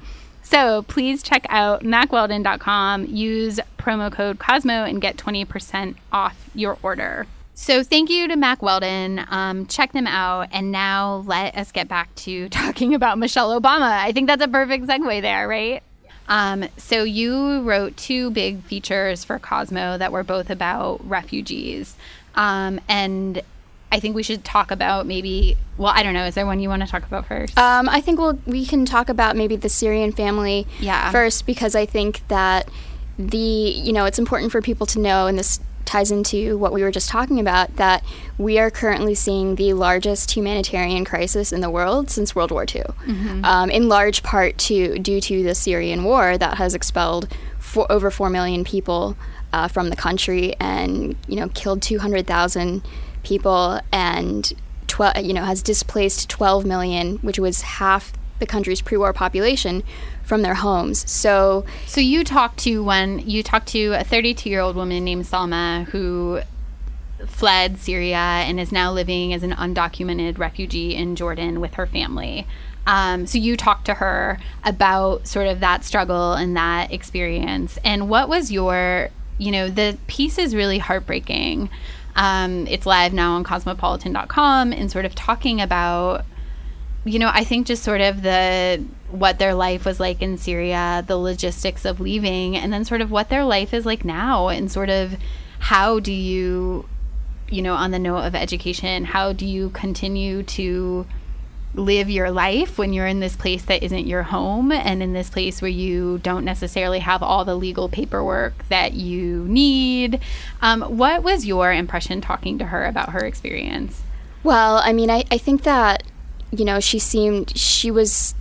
So 0.43 0.83
please 0.83 1.23
check 1.23 1.45
out 1.49 1.83
macweldon.com, 1.83 3.05
use 3.07 3.59
promo 3.77 4.11
code 4.11 4.39
Cosmo, 4.39 4.85
and 4.85 5.01
get 5.01 5.17
20% 5.17 5.95
off 6.11 6.49
your 6.55 6.77
order. 6.81 7.27
So 7.53 7.83
thank 7.83 8.09
you 8.09 8.27
to 8.27 8.35
Mack 8.35 8.61
Weldon. 8.61 9.25
Um, 9.29 9.65
check 9.65 9.91
them 9.91 10.05
out. 10.05 10.49
And 10.51 10.71
now 10.71 11.23
let 11.25 11.57
us 11.57 11.71
get 11.71 11.87
back 11.87 12.13
to 12.15 12.47
talking 12.49 12.93
about 12.93 13.17
Michelle 13.17 13.59
Obama. 13.59 13.89
I 13.89 14.11
think 14.11 14.27
that's 14.27 14.43
a 14.43 14.47
perfect 14.47 14.85
segue 14.85 15.21
there, 15.21 15.47
right? 15.47 15.81
Um, 16.29 16.65
so 16.77 17.03
you 17.03 17.61
wrote 17.61 17.97
two 17.97 18.29
big 18.31 18.61
features 18.61 19.23
for 19.23 19.39
Cosmo 19.39 19.97
that 19.97 20.11
were 20.11 20.23
both 20.23 20.49
about 20.49 21.07
refugees. 21.09 21.95
Um, 22.35 22.79
and 22.87 23.41
I 23.91 23.99
think 23.99 24.15
we 24.15 24.23
should 24.23 24.43
talk 24.43 24.71
about 24.71 25.05
maybe. 25.05 25.57
Well, 25.77 25.93
I 25.95 26.03
don't 26.03 26.13
know. 26.13 26.25
Is 26.25 26.35
there 26.35 26.45
one 26.45 26.59
you 26.59 26.69
want 26.69 26.81
to 26.83 26.87
talk 26.87 27.03
about 27.03 27.25
first? 27.27 27.57
Um, 27.57 27.87
I 27.87 28.01
think 28.01 28.19
we'll 28.19 28.39
we 28.45 28.65
can 28.65 28.85
talk 28.85 29.09
about 29.09 29.35
maybe 29.35 29.55
the 29.55 29.69
Syrian 29.69 30.11
family 30.11 30.67
Yeah. 30.79 31.11
first 31.11 31.45
because 31.45 31.75
I 31.75 31.85
think 31.85 32.21
that 32.27 32.67
the 33.17 33.37
you 33.37 33.93
know 33.93 34.05
it's 34.05 34.19
important 34.19 34.51
for 34.51 34.61
people 34.61 34.85
to 34.87 34.99
know, 34.99 35.27
and 35.27 35.37
this 35.39 35.59
ties 35.85 36.11
into 36.11 36.57
what 36.57 36.73
we 36.73 36.83
were 36.83 36.91
just 36.91 37.07
talking 37.07 37.39
about 37.39 37.77
that 37.77 38.03
we 38.37 38.59
are 38.59 38.69
currently 38.69 39.15
seeing 39.15 39.55
the 39.55 39.71
largest 39.71 40.29
humanitarian 40.35 41.05
crisis 41.05 41.53
in 41.53 41.61
the 41.61 41.69
world 41.69 42.09
since 42.09 42.35
World 42.35 42.51
War 42.51 42.65
II, 42.67 42.83
um, 43.45 43.69
in 43.69 43.87
large 43.87 44.21
part 44.21 44.57
to 44.57 44.99
due 44.99 45.21
to 45.21 45.43
the 45.43 45.55
Syrian 45.55 46.03
war 46.03 46.37
that 46.37 46.57
has 46.57 46.75
expelled 46.75 47.33
for, 47.57 47.89
over 47.89 48.11
four 48.11 48.29
million 48.29 48.65
people 48.65 49.15
uh, 49.53 49.69
from 49.69 49.89
the 49.89 49.95
country 49.95 50.55
and 50.59 51.15
you 51.29 51.37
know 51.37 51.47
killed 51.49 51.81
two 51.81 51.99
hundred 51.99 52.27
thousand 52.27 52.83
people 53.27 53.81
and 53.91 54.53
12 54.87 55.17
you 55.17 55.33
know 55.33 55.43
has 55.43 55.61
displaced 55.61 56.29
12 56.29 56.65
million 56.65 57.17
which 57.17 57.37
was 57.37 57.61
half 57.61 58.13
the 58.39 58.45
country's 58.45 58.81
pre-war 58.81 59.11
population 59.11 59.83
from 60.23 60.43
their 60.43 60.55
homes 60.55 61.09
so 61.09 61.65
So 61.85 62.01
you 62.01 62.23
talked 62.23 62.59
to 62.59 62.83
one. 62.83 63.19
You 63.19 63.43
talked 63.43 63.67
to 63.69 63.93
a 63.93 64.03
32 64.03 64.49
year 64.49 64.59
old 64.59 64.75
woman 64.75 65.03
named 65.03 65.25
Salma 65.25 65.85
who 65.85 66.41
fled 67.25 67.77
Syria 67.79 68.17
and 68.17 68.59
is 68.59 68.71
now 68.71 68.91
living 68.91 69.33
as 69.33 69.43
an 69.43 69.51
undocumented 69.51 70.37
refugee 70.37 70.95
in 70.95 71.15
Jordan 71.15 71.59
with 71.59 71.73
her 71.75 71.87
family. 71.87 72.45
Um, 72.85 73.25
so 73.25 73.37
you 73.37 73.57
talked 73.57 73.85
to 73.85 73.95
her 73.95 74.39
about 74.63 75.27
sort 75.27 75.47
of 75.47 75.59
that 75.59 75.83
struggle 75.83 76.33
and 76.33 76.55
that 76.55 76.91
experience. 76.91 77.77
And 77.83 78.09
what 78.09 78.29
was 78.29 78.51
your, 78.51 79.09
you 79.37 79.51
know, 79.51 79.67
the 79.67 79.97
piece 80.07 80.37
is 80.37 80.55
really 80.55 80.77
heartbreaking. 80.77 81.69
Um, 82.17 82.67
it's 82.67 82.85
live 82.85 83.13
now 83.13 83.35
on 83.35 83.43
cosmopolitan.com 83.43 84.73
and 84.73 84.91
sort 84.91 85.05
of 85.05 85.15
talking 85.15 85.61
about 85.61 86.25
you 87.07 87.19
know, 87.19 87.31
I 87.33 87.43
think 87.43 87.67
just 87.67 87.83
sort 87.83 88.01
of 88.01 88.21
the 88.21 88.83
what 89.09 89.39
their 89.39 89.53
life 89.53 89.85
was 89.85 89.99
like 89.99 90.21
in 90.21 90.37
Syria, 90.37 91.03
the 91.07 91.15
logistics 91.15 91.85
of 91.85 92.01
leaving, 92.01 92.57
and 92.57 92.73
then 92.73 92.83
sort 92.83 92.99
of 92.99 93.09
what 93.09 93.29
their 93.29 93.45
life 93.45 93.73
is 93.73 93.85
like 93.85 94.03
now, 94.03 94.49
and 94.49 94.69
sort 94.69 94.89
of 94.89 95.15
how 95.59 95.99
do 95.99 96.11
you, 96.11 96.87
you 97.49 97.61
know, 97.61 97.73
on 97.73 97.91
the 97.91 97.99
note 97.99 98.25
of 98.25 98.35
education, 98.35 99.05
how 99.05 99.31
do 99.31 99.45
you 99.45 99.69
continue 99.69 100.43
to 100.43 101.05
live 101.73 102.09
your 102.09 102.31
life 102.31 102.77
when 102.77 102.93
you're 102.93 103.07
in 103.07 103.19
this 103.19 103.35
place 103.35 103.63
that 103.65 103.83
isn't 103.83 104.07
your 104.07 104.23
home 104.23 104.71
and 104.71 105.03
in 105.03 105.13
this 105.13 105.29
place 105.29 105.61
where 105.61 105.69
you 105.69 106.17
don't 106.19 106.43
necessarily 106.43 106.99
have 106.99 107.21
all 107.21 107.45
the 107.45 107.55
legal 107.55 107.87
paperwork 107.87 108.67
that 108.69 108.93
you 108.93 109.45
need. 109.47 110.19
Um, 110.61 110.81
what 110.81 111.23
was 111.23 111.45
your 111.45 111.71
impression 111.71 112.21
talking 112.21 112.57
to 112.57 112.65
her 112.65 112.85
about 112.85 113.09
her 113.09 113.19
experience? 113.19 114.01
well 114.47 114.77
i 114.77 114.93
mean 114.93 115.09
i, 115.09 115.23
I 115.29 115.37
think 115.37 115.63
that 115.63 116.03
you 116.51 116.63
know 116.63 116.79
she 116.79 116.99
seemed 116.99 117.57
she 117.57 117.91
was 117.91 118.33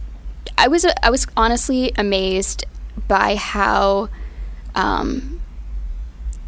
i 0.57 0.69
was 0.69 0.87
i 1.03 1.11
was 1.11 1.27
honestly 1.37 1.93
amazed 1.97 2.65
by 3.09 3.35
how 3.35 4.09
um 4.77 5.36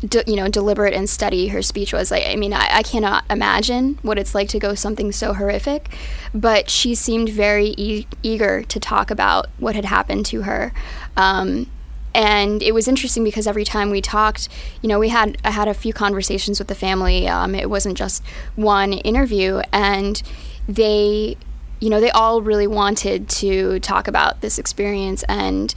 de- 0.06 0.24
you 0.26 0.36
know 0.36 0.48
deliberate 0.48 0.94
and 0.94 1.08
steady 1.08 1.48
her 1.48 1.62
speech 1.62 1.92
was 1.92 2.10
like 2.10 2.24
i 2.26 2.36
mean 2.36 2.52
I, 2.52 2.68
I 2.78 2.82
cannot 2.82 3.24
imagine 3.30 3.98
what 4.02 4.18
it's 4.18 4.34
like 4.34 4.48
to 4.50 4.58
go 4.58 4.74
something 4.74 5.12
so 5.12 5.32
horrific 5.32 5.88
but 6.34 6.70
she 6.70 6.94
seemed 6.94 7.28
very 7.28 7.74
e- 7.76 8.06
eager 8.22 8.62
to 8.62 8.80
talk 8.80 9.10
about 9.10 9.46
what 9.58 9.74
had 9.74 9.84
happened 9.84 10.26
to 10.26 10.42
her 10.42 10.72
um, 11.16 11.66
and 12.14 12.62
it 12.62 12.72
was 12.72 12.88
interesting 12.88 13.22
because 13.22 13.46
every 13.46 13.64
time 13.64 13.90
we 13.90 14.00
talked, 14.00 14.48
you 14.82 14.88
know, 14.88 14.98
we 14.98 15.08
had 15.08 15.36
I 15.44 15.50
had 15.50 15.68
a 15.68 15.74
few 15.74 15.92
conversations 15.92 16.58
with 16.58 16.66
the 16.66 16.74
family. 16.74 17.28
Um, 17.28 17.54
it 17.54 17.70
wasn't 17.70 17.96
just 17.96 18.24
one 18.56 18.92
interview, 18.92 19.62
and 19.72 20.20
they, 20.66 21.36
you 21.80 21.90
know, 21.90 22.00
they 22.00 22.10
all 22.10 22.42
really 22.42 22.66
wanted 22.66 23.28
to 23.28 23.78
talk 23.80 24.08
about 24.08 24.40
this 24.40 24.58
experience 24.58 25.22
and 25.28 25.72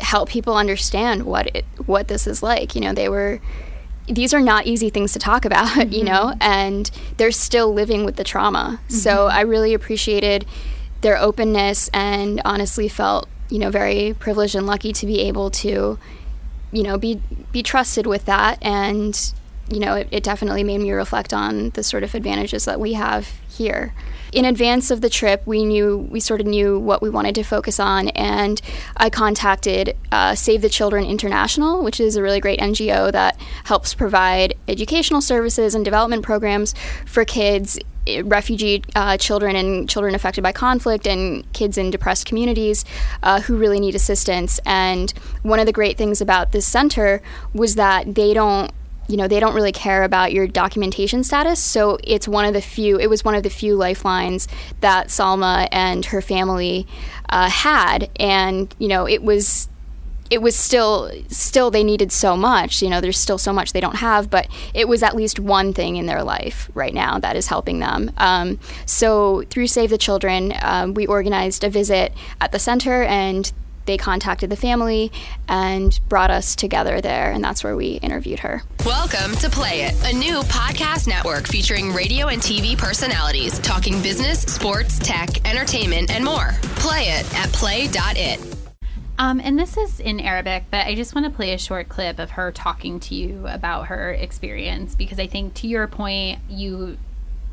help 0.00 0.28
people 0.28 0.56
understand 0.56 1.24
what 1.24 1.54
it 1.54 1.64
what 1.86 2.08
this 2.08 2.26
is 2.26 2.42
like. 2.42 2.74
You 2.74 2.80
know, 2.80 2.92
they 2.92 3.08
were 3.08 3.40
these 4.08 4.34
are 4.34 4.40
not 4.40 4.66
easy 4.66 4.90
things 4.90 5.12
to 5.12 5.18
talk 5.18 5.44
about, 5.44 5.92
you 5.92 6.04
know, 6.04 6.32
mm-hmm. 6.32 6.42
and 6.42 6.90
they're 7.16 7.30
still 7.32 7.72
living 7.72 8.04
with 8.04 8.16
the 8.16 8.24
trauma. 8.24 8.80
So 8.88 9.10
mm-hmm. 9.10 9.36
I 9.36 9.40
really 9.42 9.74
appreciated 9.74 10.46
their 11.00 11.18
openness 11.18 11.88
and 11.92 12.40
honestly 12.44 12.88
felt, 12.88 13.28
you 13.48 13.58
know, 13.58 13.70
very 13.70 14.14
privileged 14.18 14.54
and 14.54 14.66
lucky 14.66 14.92
to 14.92 15.06
be 15.06 15.20
able 15.20 15.50
to, 15.50 15.98
you 16.72 16.82
know, 16.82 16.98
be 16.98 17.20
be 17.52 17.62
trusted 17.62 18.06
with 18.06 18.24
that 18.24 18.58
and 18.62 19.32
you 19.72 19.80
know, 19.80 19.94
it, 19.94 20.08
it 20.10 20.22
definitely 20.22 20.62
made 20.64 20.78
me 20.78 20.92
reflect 20.92 21.32
on 21.32 21.70
the 21.70 21.82
sort 21.82 22.02
of 22.02 22.14
advantages 22.14 22.66
that 22.66 22.78
we 22.78 22.92
have 22.92 23.28
here. 23.48 23.94
In 24.32 24.44
advance 24.44 24.90
of 24.90 25.00
the 25.00 25.10
trip, 25.10 25.46
we 25.46 25.64
knew 25.64 26.08
we 26.10 26.20
sort 26.20 26.40
of 26.40 26.46
knew 26.46 26.78
what 26.78 27.02
we 27.02 27.10
wanted 27.10 27.34
to 27.34 27.42
focus 27.42 27.78
on, 27.78 28.08
and 28.08 28.60
I 28.96 29.10
contacted 29.10 29.96
uh, 30.10 30.34
Save 30.34 30.62
the 30.62 30.68
Children 30.68 31.04
International, 31.04 31.82
which 31.82 32.00
is 32.00 32.16
a 32.16 32.22
really 32.22 32.40
great 32.40 32.58
NGO 32.58 33.12
that 33.12 33.38
helps 33.64 33.94
provide 33.94 34.54
educational 34.68 35.20
services 35.20 35.74
and 35.74 35.84
development 35.84 36.22
programs 36.22 36.74
for 37.04 37.24
kids 37.26 37.78
eh, 38.06 38.22
refugee 38.24 38.82
uh, 38.96 39.18
children 39.18 39.54
and 39.54 39.88
children 39.88 40.14
affected 40.14 40.42
by 40.42 40.52
conflict 40.52 41.06
and 41.06 41.50
kids 41.52 41.76
in 41.76 41.90
depressed 41.90 42.24
communities 42.24 42.86
uh, 43.22 43.42
who 43.42 43.56
really 43.56 43.80
need 43.80 43.94
assistance. 43.94 44.60
And 44.64 45.12
one 45.42 45.60
of 45.60 45.66
the 45.66 45.72
great 45.72 45.98
things 45.98 46.22
about 46.22 46.52
this 46.52 46.66
center 46.66 47.22
was 47.52 47.74
that 47.74 48.14
they 48.14 48.32
don't 48.32 48.72
you 49.08 49.16
know 49.16 49.28
they 49.28 49.40
don't 49.40 49.54
really 49.54 49.72
care 49.72 50.04
about 50.04 50.32
your 50.32 50.46
documentation 50.46 51.24
status. 51.24 51.60
So 51.60 51.98
it's 52.04 52.28
one 52.28 52.44
of 52.44 52.54
the 52.54 52.60
few 52.60 52.98
it 52.98 53.08
was 53.08 53.24
one 53.24 53.34
of 53.34 53.42
the 53.42 53.50
few 53.50 53.74
lifelines 53.74 54.48
that 54.80 55.08
salma 55.08 55.68
and 55.70 56.04
her 56.06 56.22
family 56.22 56.86
uh, 57.28 57.48
had. 57.50 58.10
And 58.16 58.74
you 58.78 58.88
know 58.88 59.06
it 59.06 59.22
was 59.22 59.68
it 60.30 60.40
was 60.40 60.56
still 60.56 61.12
still 61.28 61.70
they 61.70 61.84
needed 61.84 62.10
so 62.10 62.38
much 62.38 62.80
you 62.80 62.88
know 62.88 63.02
there's 63.02 63.18
still 63.18 63.36
so 63.36 63.52
much 63.52 63.74
they 63.74 63.80
don't 63.80 63.96
have 63.96 64.30
but 64.30 64.48
it 64.72 64.88
was 64.88 65.02
at 65.02 65.14
least 65.14 65.38
one 65.38 65.74
thing 65.74 65.96
in 65.96 66.06
their 66.06 66.22
life 66.22 66.70
right 66.72 66.94
now 66.94 67.18
that 67.18 67.36
is 67.36 67.48
helping 67.48 67.80
them. 67.80 68.10
Um, 68.16 68.58
so 68.86 69.42
through 69.50 69.66
save 69.66 69.90
the 69.90 69.98
children 69.98 70.54
um, 70.62 70.94
we 70.94 71.06
organized 71.06 71.64
a 71.64 71.68
visit 71.68 72.14
at 72.40 72.50
the 72.52 72.58
center 72.58 73.02
and 73.02 73.52
they 73.84 73.96
contacted 73.96 74.50
the 74.50 74.56
family 74.56 75.12
and 75.48 75.98
brought 76.08 76.30
us 76.30 76.54
together 76.54 77.00
there, 77.00 77.30
and 77.30 77.42
that's 77.42 77.64
where 77.64 77.76
we 77.76 77.94
interviewed 77.94 78.40
her. 78.40 78.62
Welcome 78.84 79.34
to 79.36 79.50
Play 79.50 79.82
It, 79.82 80.12
a 80.12 80.16
new 80.16 80.40
podcast 80.42 81.06
network 81.06 81.46
featuring 81.46 81.92
radio 81.92 82.28
and 82.28 82.40
TV 82.40 82.76
personalities 82.76 83.58
talking 83.60 84.00
business, 84.02 84.42
sports, 84.42 84.98
tech, 84.98 85.48
entertainment, 85.48 86.10
and 86.10 86.24
more. 86.24 86.52
Play 86.76 87.08
it 87.08 87.34
at 87.34 87.52
play.it. 87.52 88.40
Um, 89.18 89.40
and 89.40 89.58
this 89.58 89.76
is 89.76 90.00
in 90.00 90.20
Arabic, 90.20 90.64
but 90.70 90.86
I 90.86 90.94
just 90.94 91.14
want 91.14 91.26
to 91.26 91.30
play 91.30 91.52
a 91.52 91.58
short 91.58 91.88
clip 91.88 92.18
of 92.18 92.30
her 92.32 92.50
talking 92.50 92.98
to 93.00 93.14
you 93.14 93.46
about 93.46 93.86
her 93.86 94.12
experience 94.12 94.94
because 94.94 95.20
I 95.20 95.26
think, 95.26 95.54
to 95.54 95.68
your 95.68 95.86
point, 95.86 96.40
you 96.48 96.96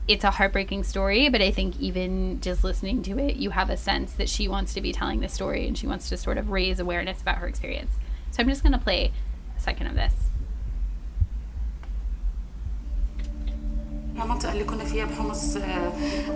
it's 0.09 0.25
a 0.25 0.31
heartbreaking 0.31 0.83
story, 0.85 1.29
but 1.29 1.41
I 1.41 1.51
think 1.51 1.81
even 1.81 2.41
just 2.41 2.63
listening 2.63 3.03
to 3.05 3.19
it, 3.19 3.37
you 3.37 3.51
have 3.51 3.71
a 3.71 3.77
sense 3.77 4.13
that 4.15 4.29
she 4.29 4.49
wants 4.49 4.75
to 4.75 4.81
be 4.81 4.93
telling 4.93 5.21
the 5.21 5.29
story 5.29 5.67
and 5.67 5.79
she 5.79 5.87
wants 5.87 6.09
to 6.11 6.17
sort 6.17 6.37
of 6.37 6.51
raise 6.51 6.79
awareness 6.79 7.23
about 7.23 7.37
her 7.39 7.47
experience. 7.47 7.93
So 8.31 8.43
I'm 8.43 8.49
just 8.49 8.63
going 8.63 8.73
to 8.73 8.79
play 8.79 9.13
a 9.57 9.61
second 9.61 9.87
of 9.87 9.95
this. 9.95 10.15
المنطقة 14.15 14.53
اللي 14.53 14.65
كنا 14.65 14.85
فيها 14.85 15.05
بحمص 15.05 15.59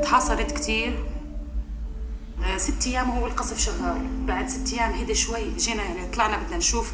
تحاصرت 0.02 0.52
كتير 0.52 1.04
ست 2.56 2.86
أيام 2.86 3.10
هو 3.10 3.26
القصف 3.26 3.58
شغال 3.58 4.26
بعد 4.26 4.48
ست 4.48 4.72
أيام 4.72 4.92
هدي 4.92 5.14
شوي 5.14 5.56
جينا 5.56 5.82
يعني 5.82 6.10
طلعنا 6.10 6.36
بدنا 6.36 6.56
نشوف 6.56 6.92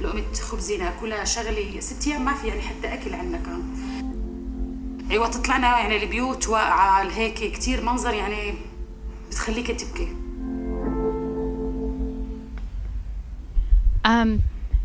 لقمة 0.00 0.32
خبزة 0.34 0.76
ناكلها 0.76 1.24
شغلة 1.24 1.80
ست 1.80 2.06
أيام 2.06 2.24
ما 2.24 2.34
في 2.34 2.48
يعني 2.48 2.60
حتى 2.60 2.94
أكل 2.94 3.14
عندنا 3.14 3.38
كان 3.38 3.62
ايوه 5.10 5.26
طلعنا 5.26 5.78
يعني 5.78 6.02
البيوت 6.02 6.48
واقعه 6.48 7.10
هيك 7.10 7.52
كثير 7.52 7.82
منظر 7.82 8.14
يعني 8.14 8.54
بتخليك 9.28 9.70
تبكي 9.70 10.08
Um, 14.06 14.42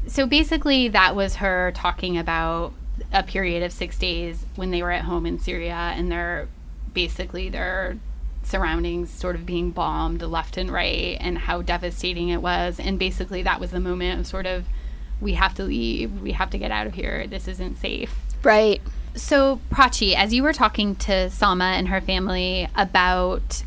so 0.07 0.25
basically, 0.25 0.87
that 0.87 1.15
was 1.15 1.35
her 1.35 1.71
talking 1.75 2.17
about 2.17 2.73
a 3.13 3.21
period 3.21 3.61
of 3.61 3.71
six 3.71 3.97
days 3.99 4.45
when 4.55 4.71
they 4.71 4.81
were 4.81 4.89
at 4.91 5.03
home 5.03 5.27
in 5.27 5.37
Syria 5.37 5.93
and 5.95 6.11
their 6.11 6.47
basically 6.93 7.47
their 7.47 7.97
surroundings 8.43 9.11
sort 9.11 9.35
of 9.35 9.45
being 9.45 9.69
bombed 9.71 10.21
left 10.21 10.57
and 10.57 10.71
right 10.71 11.17
and 11.19 11.37
how 11.37 11.61
devastating 11.61 12.29
it 12.29 12.41
was. 12.41 12.79
And 12.79 12.97
basically, 12.97 13.43
that 13.43 13.59
was 13.59 13.71
the 13.71 13.79
moment 13.79 14.19
of 14.19 14.27
sort 14.27 14.47
of, 14.47 14.65
we 15.21 15.33
have 15.33 15.53
to 15.55 15.63
leave, 15.63 16.21
we 16.21 16.31
have 16.31 16.49
to 16.49 16.57
get 16.57 16.71
out 16.71 16.87
of 16.87 16.95
here, 16.95 17.27
this 17.27 17.47
isn't 17.47 17.77
safe. 17.77 18.13
Right. 18.43 18.81
So, 19.16 19.60
Prachi, 19.70 20.14
as 20.14 20.34
you 20.34 20.42
were 20.42 20.52
talking 20.52 20.94
to 20.96 21.28
Salma 21.30 21.72
and 21.72 21.88
her 21.88 22.02
family 22.02 22.68
about, 22.76 23.64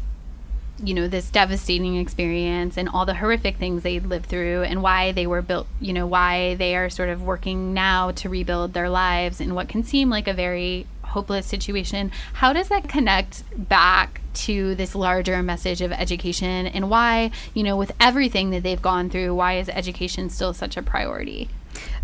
you 0.82 0.94
know, 0.94 1.08
this 1.08 1.32
devastating 1.32 1.98
experience 1.98 2.78
and 2.78 2.88
all 2.88 3.04
the 3.04 3.16
horrific 3.16 3.58
things 3.58 3.82
they'd 3.82 4.06
lived 4.06 4.28
through 4.28 4.62
and 4.62 4.84
why 4.84 5.12
they 5.12 5.26
were 5.26 5.42
built, 5.42 5.66
you 5.82 5.92
know, 5.92 6.06
why 6.06 6.54
they 6.54 6.76
are 6.76 6.88
sort 6.88 7.10
of 7.10 7.24
working 7.24 7.74
now 7.74 8.12
to 8.12 8.30
rebuild 8.30 8.74
their 8.74 8.90
lives 8.90 9.42
in 9.42 9.56
what 9.56 9.68
can 9.68 9.84
seem 9.84 10.12
like 10.12 10.28
a 10.28 10.34
very 10.34 10.86
hopeless 11.02 11.48
situation, 11.48 12.12
how 12.34 12.54
does 12.54 12.70
that 12.70 12.88
connect 12.88 13.44
back 13.68 14.22
to 14.36 14.76
this 14.76 14.94
larger 14.94 15.42
message 15.42 15.82
of 15.82 15.92
education 15.92 16.68
and 16.68 16.92
why, 16.92 17.32
you 17.56 17.64
know, 17.64 17.76
with 17.76 17.92
everything 18.00 18.52
that 18.52 18.62
they've 18.62 18.84
gone 18.84 19.10
through, 19.10 19.34
why 19.34 19.58
is 19.58 19.68
education 19.70 20.30
still 20.30 20.54
such 20.54 20.78
a 20.78 20.84
priority? 20.84 21.50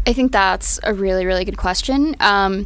I 0.07 0.13
think 0.13 0.31
that's 0.31 0.79
a 0.81 0.95
really, 0.95 1.27
really 1.27 1.45
good 1.45 1.57
question. 1.57 2.15
Um, 2.19 2.65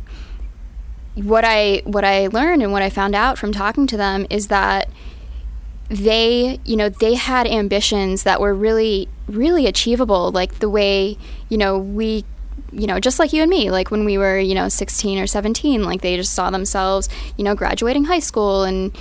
what 1.15 1.43
I 1.45 1.81
what 1.85 2.03
I 2.03 2.27
learned 2.27 2.61
and 2.61 2.71
what 2.71 2.81
I 2.81 2.89
found 2.89 3.15
out 3.15 3.37
from 3.37 3.51
talking 3.51 3.87
to 3.87 3.97
them 3.97 4.25
is 4.29 4.47
that 4.47 4.89
they, 5.89 6.59
you 6.65 6.75
know, 6.75 6.89
they 6.89 7.15
had 7.15 7.47
ambitions 7.47 8.23
that 8.23 8.39
were 8.39 8.53
really 8.53 9.09
really 9.27 9.65
achievable 9.65 10.31
like 10.31 10.59
the 10.59 10.69
way, 10.69 11.17
you 11.49 11.57
know, 11.57 11.77
we 11.77 12.25
you 12.71 12.87
know, 12.87 12.99
just 12.99 13.19
like 13.19 13.33
you 13.33 13.41
and 13.41 13.49
me, 13.49 13.71
like 13.71 13.89
when 13.89 14.05
we 14.05 14.17
were, 14.17 14.37
you 14.37 14.53
know, 14.53 14.69
16 14.69 15.17
or 15.17 15.27
17, 15.27 15.83
like 15.83 16.01
they 16.01 16.15
just 16.15 16.33
saw 16.33 16.49
themselves, 16.49 17.09
you 17.37 17.43
know, 17.43 17.55
graduating 17.55 18.05
high 18.05 18.19
school 18.19 18.63
and 18.63 18.95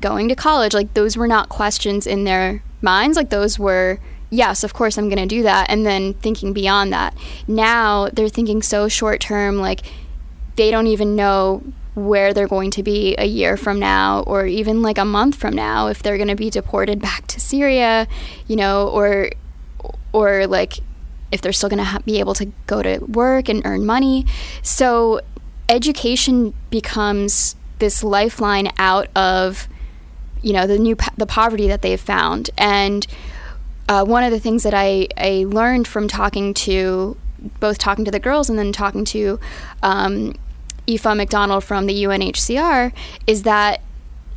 going 0.00 0.28
to 0.28 0.36
college. 0.36 0.74
Like 0.74 0.94
those 0.94 1.16
were 1.16 1.26
not 1.26 1.48
questions 1.48 2.06
in 2.06 2.24
their 2.24 2.62
minds. 2.82 3.16
Like 3.16 3.30
those 3.30 3.58
were, 3.58 3.98
yes, 4.30 4.64
of 4.64 4.74
course 4.74 4.96
I'm 4.96 5.08
going 5.08 5.18
to 5.18 5.26
do 5.26 5.42
that. 5.42 5.70
And 5.70 5.84
then 5.84 6.14
thinking 6.14 6.52
beyond 6.52 6.92
that. 6.92 7.16
Now 7.46 8.08
they're 8.08 8.28
thinking 8.28 8.62
so 8.62 8.88
short 8.88 9.20
term, 9.20 9.58
like 9.58 9.80
they 10.60 10.70
don't 10.70 10.88
even 10.88 11.16
know 11.16 11.62
where 11.94 12.34
they're 12.34 12.46
going 12.46 12.70
to 12.70 12.82
be 12.82 13.14
a 13.16 13.24
year 13.24 13.56
from 13.56 13.78
now 13.78 14.20
or 14.26 14.44
even 14.44 14.82
like 14.82 14.98
a 14.98 15.06
month 15.06 15.34
from 15.34 15.54
now 15.54 15.86
if 15.86 16.02
they're 16.02 16.18
going 16.18 16.28
to 16.28 16.36
be 16.36 16.50
deported 16.50 17.00
back 17.00 17.26
to 17.26 17.40
Syria, 17.40 18.06
you 18.46 18.56
know, 18.56 18.88
or 18.88 19.30
or 20.12 20.46
like 20.46 20.74
if 21.32 21.40
they're 21.40 21.54
still 21.54 21.70
going 21.70 21.78
to 21.78 21.84
ha- 21.84 22.00
be 22.04 22.18
able 22.18 22.34
to 22.34 22.44
go 22.66 22.82
to 22.82 22.98
work 22.98 23.48
and 23.48 23.62
earn 23.64 23.86
money. 23.86 24.26
So 24.60 25.22
education 25.70 26.52
becomes 26.68 27.56
this 27.78 28.04
lifeline 28.04 28.70
out 28.76 29.08
of 29.16 29.66
you 30.42 30.52
know 30.52 30.66
the 30.66 30.78
new 30.78 30.94
po- 30.94 31.14
the 31.16 31.26
poverty 31.26 31.68
that 31.68 31.80
they've 31.80 32.00
found 32.00 32.50
and 32.58 33.06
uh, 33.88 34.04
one 34.04 34.24
of 34.24 34.30
the 34.30 34.38
things 34.38 34.62
that 34.64 34.74
I, 34.74 35.08
I 35.16 35.46
learned 35.48 35.88
from 35.88 36.06
talking 36.06 36.52
to 36.68 37.16
both 37.58 37.78
talking 37.78 38.04
to 38.04 38.10
the 38.10 38.20
girls 38.20 38.50
and 38.50 38.58
then 38.58 38.72
talking 38.72 39.04
to 39.06 39.40
um, 39.82 40.34
Aoife 40.90 41.16
McDonald 41.16 41.64
from 41.64 41.86
the 41.86 42.04
UNHCR 42.04 42.92
is 43.26 43.42
that 43.44 43.80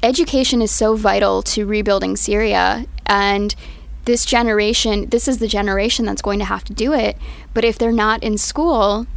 education 0.02 0.62
is 0.62 0.72
so 0.72 0.96
vital 0.96 1.42
to 1.44 1.66
rebuilding 1.66 2.16
Syria. 2.16 2.86
And 3.06 3.56
this 4.06 4.26
generation, 4.26 5.10
this 5.10 5.28
is 5.28 5.38
the 5.38 5.48
generation 5.48 6.06
that's 6.06 6.22
going 6.22 6.40
to 6.40 6.46
have 6.46 6.64
to 6.66 6.74
do 6.74 6.94
it. 6.94 7.18
But 7.54 7.64
if 7.64 7.78
they're 7.78 7.92
not 7.92 8.22
in 8.22 8.38
school, 8.38 9.08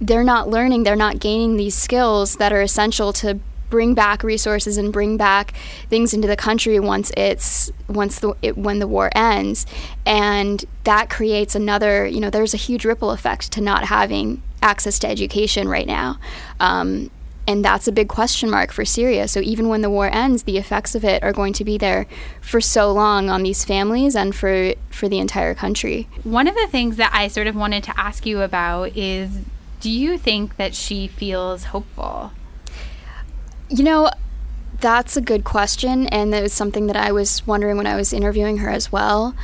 they're 0.00 0.24
not 0.24 0.48
learning, 0.48 0.82
they're 0.82 0.96
not 0.96 1.20
gaining 1.20 1.56
these 1.56 1.74
skills 1.74 2.36
that 2.36 2.52
are 2.52 2.62
essential 2.62 3.12
to 3.14 3.38
bring 3.72 3.94
back 3.94 4.22
resources 4.22 4.76
and 4.76 4.92
bring 4.92 5.16
back 5.16 5.54
things 5.88 6.12
into 6.12 6.28
the 6.28 6.36
country 6.36 6.78
once 6.78 7.10
it's 7.16 7.72
once 7.88 8.18
the 8.18 8.36
it, 8.42 8.58
when 8.58 8.80
the 8.80 8.86
war 8.86 9.10
ends 9.14 9.64
and 10.04 10.66
that 10.84 11.08
creates 11.08 11.54
another 11.54 12.06
you 12.06 12.20
know 12.20 12.28
there's 12.28 12.52
a 12.52 12.58
huge 12.58 12.84
ripple 12.84 13.10
effect 13.10 13.50
to 13.50 13.62
not 13.62 13.84
having 13.84 14.42
access 14.60 14.98
to 14.98 15.08
education 15.08 15.66
right 15.66 15.86
now 15.86 16.18
um, 16.60 17.10
and 17.48 17.64
that's 17.64 17.88
a 17.88 17.92
big 17.92 18.08
question 18.08 18.48
mark 18.48 18.70
for 18.70 18.84
Syria. 18.84 19.26
So 19.26 19.40
even 19.40 19.68
when 19.68 19.82
the 19.82 19.90
war 19.90 20.08
ends, 20.12 20.44
the 20.44 20.58
effects 20.58 20.94
of 20.94 21.04
it 21.04 21.24
are 21.24 21.32
going 21.32 21.52
to 21.54 21.64
be 21.64 21.76
there 21.76 22.06
for 22.40 22.60
so 22.60 22.92
long 22.92 23.28
on 23.28 23.42
these 23.42 23.64
families 23.64 24.14
and 24.14 24.32
for 24.32 24.74
for 24.90 25.08
the 25.08 25.18
entire 25.18 25.52
country. 25.52 26.06
One 26.22 26.46
of 26.46 26.54
the 26.54 26.68
things 26.68 26.96
that 26.98 27.10
I 27.12 27.26
sort 27.26 27.48
of 27.48 27.56
wanted 27.56 27.82
to 27.84 27.98
ask 27.98 28.24
you 28.26 28.42
about 28.42 28.96
is 28.96 29.40
do 29.80 29.90
you 29.90 30.16
think 30.16 30.56
that 30.56 30.76
she 30.76 31.08
feels 31.08 31.64
hopeful? 31.64 32.30
You 33.68 33.84
know, 33.84 34.10
that's 34.80 35.16
a 35.16 35.20
good 35.20 35.44
question, 35.44 36.06
and 36.08 36.34
it 36.34 36.42
was 36.42 36.52
something 36.52 36.88
that 36.88 36.96
I 36.96 37.12
was 37.12 37.46
wondering 37.46 37.76
when 37.76 37.86
I 37.86 37.96
was 37.96 38.12
interviewing 38.12 38.58
her 38.58 38.70
as 38.70 38.92
well. 38.92 39.34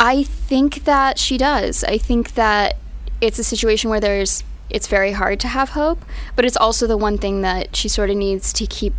I 0.00 0.22
think 0.22 0.84
that 0.84 1.18
she 1.18 1.38
does. 1.38 1.84
I 1.84 1.98
think 1.98 2.34
that 2.34 2.76
it's 3.20 3.38
a 3.38 3.44
situation 3.44 3.90
where 3.90 4.00
there's 4.00 4.44
it's 4.70 4.86
very 4.86 5.12
hard 5.12 5.40
to 5.40 5.48
have 5.48 5.70
hope, 5.70 6.04
but 6.36 6.44
it's 6.44 6.56
also 6.56 6.86
the 6.86 6.96
one 6.96 7.16
thing 7.16 7.40
that 7.42 7.74
she 7.74 7.88
sort 7.88 8.10
of 8.10 8.16
needs 8.16 8.52
to 8.52 8.66
keep 8.66 8.92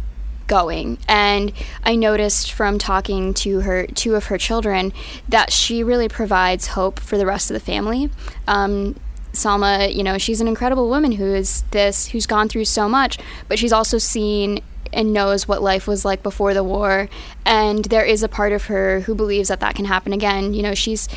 going. 0.48 0.98
And 1.08 1.54
I 1.84 1.96
noticed 1.96 2.52
from 2.52 2.80
talking 2.80 3.34
to 3.36 3.62
her 3.62 3.86
two 3.86 4.16
of 4.16 4.26
her 4.26 4.38
children 4.38 4.92
that 5.28 5.54
she 5.54 5.84
really 5.84 6.10
provides 6.10 6.68
hope 6.68 7.00
for 7.00 7.18
the 7.18 7.26
rest 7.26 7.52
of 7.52 7.54
the 7.54 7.60
family. 7.60 8.10
Um, 8.48 8.96
Salma, 9.34 9.94
you 9.94 10.04
know, 10.04 10.18
she's 10.18 10.42
an 10.42 10.48
incredible 10.48 10.90
woman 10.90 11.14
who 11.14 11.34
is 11.34 11.64
this, 11.72 12.08
who's 12.08 12.26
gone 12.26 12.50
through 12.50 12.66
so 12.66 12.90
much, 12.90 13.18
but 13.48 13.60
she's 13.60 13.74
also 13.74 13.98
seen 13.98 14.62
and 14.92 15.14
knows 15.14 15.48
what 15.48 15.62
life 15.62 15.88
was 15.88 16.04
like 16.04 16.24
before 16.24 16.54
the 16.54 16.64
war. 16.64 17.10
And 17.46 17.86
there 17.86 18.06
is 18.06 18.24
a 18.24 18.28
part 18.28 18.52
of 18.52 18.66
her 18.66 19.02
who 19.02 19.14
believes 19.14 19.50
that 19.50 19.60
that 19.60 19.76
can 19.76 19.86
happen 19.86 20.14
again. 20.14 20.54
You 20.54 20.64
know, 20.64 20.74
she's, 20.74 21.08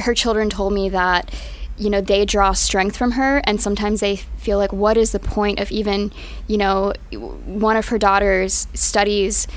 her 0.00 0.14
children 0.14 0.50
told 0.50 0.72
me 0.72 0.88
that 0.88 1.30
you 1.76 1.90
know 1.90 2.00
they 2.00 2.24
draw 2.24 2.52
strength 2.52 2.96
from 2.96 3.12
her 3.12 3.38
and 3.44 3.60
sometimes 3.60 4.00
they 4.00 4.14
feel 4.14 4.58
like 4.58 4.72
what 4.72 4.96
is 4.96 5.12
the 5.12 5.18
point 5.18 5.58
of 5.58 5.72
even 5.72 6.12
you 6.46 6.56
know 6.56 6.92
one 7.10 7.76
of 7.76 7.88
her 7.88 7.98
daughters 7.98 8.68
studies 8.74 9.48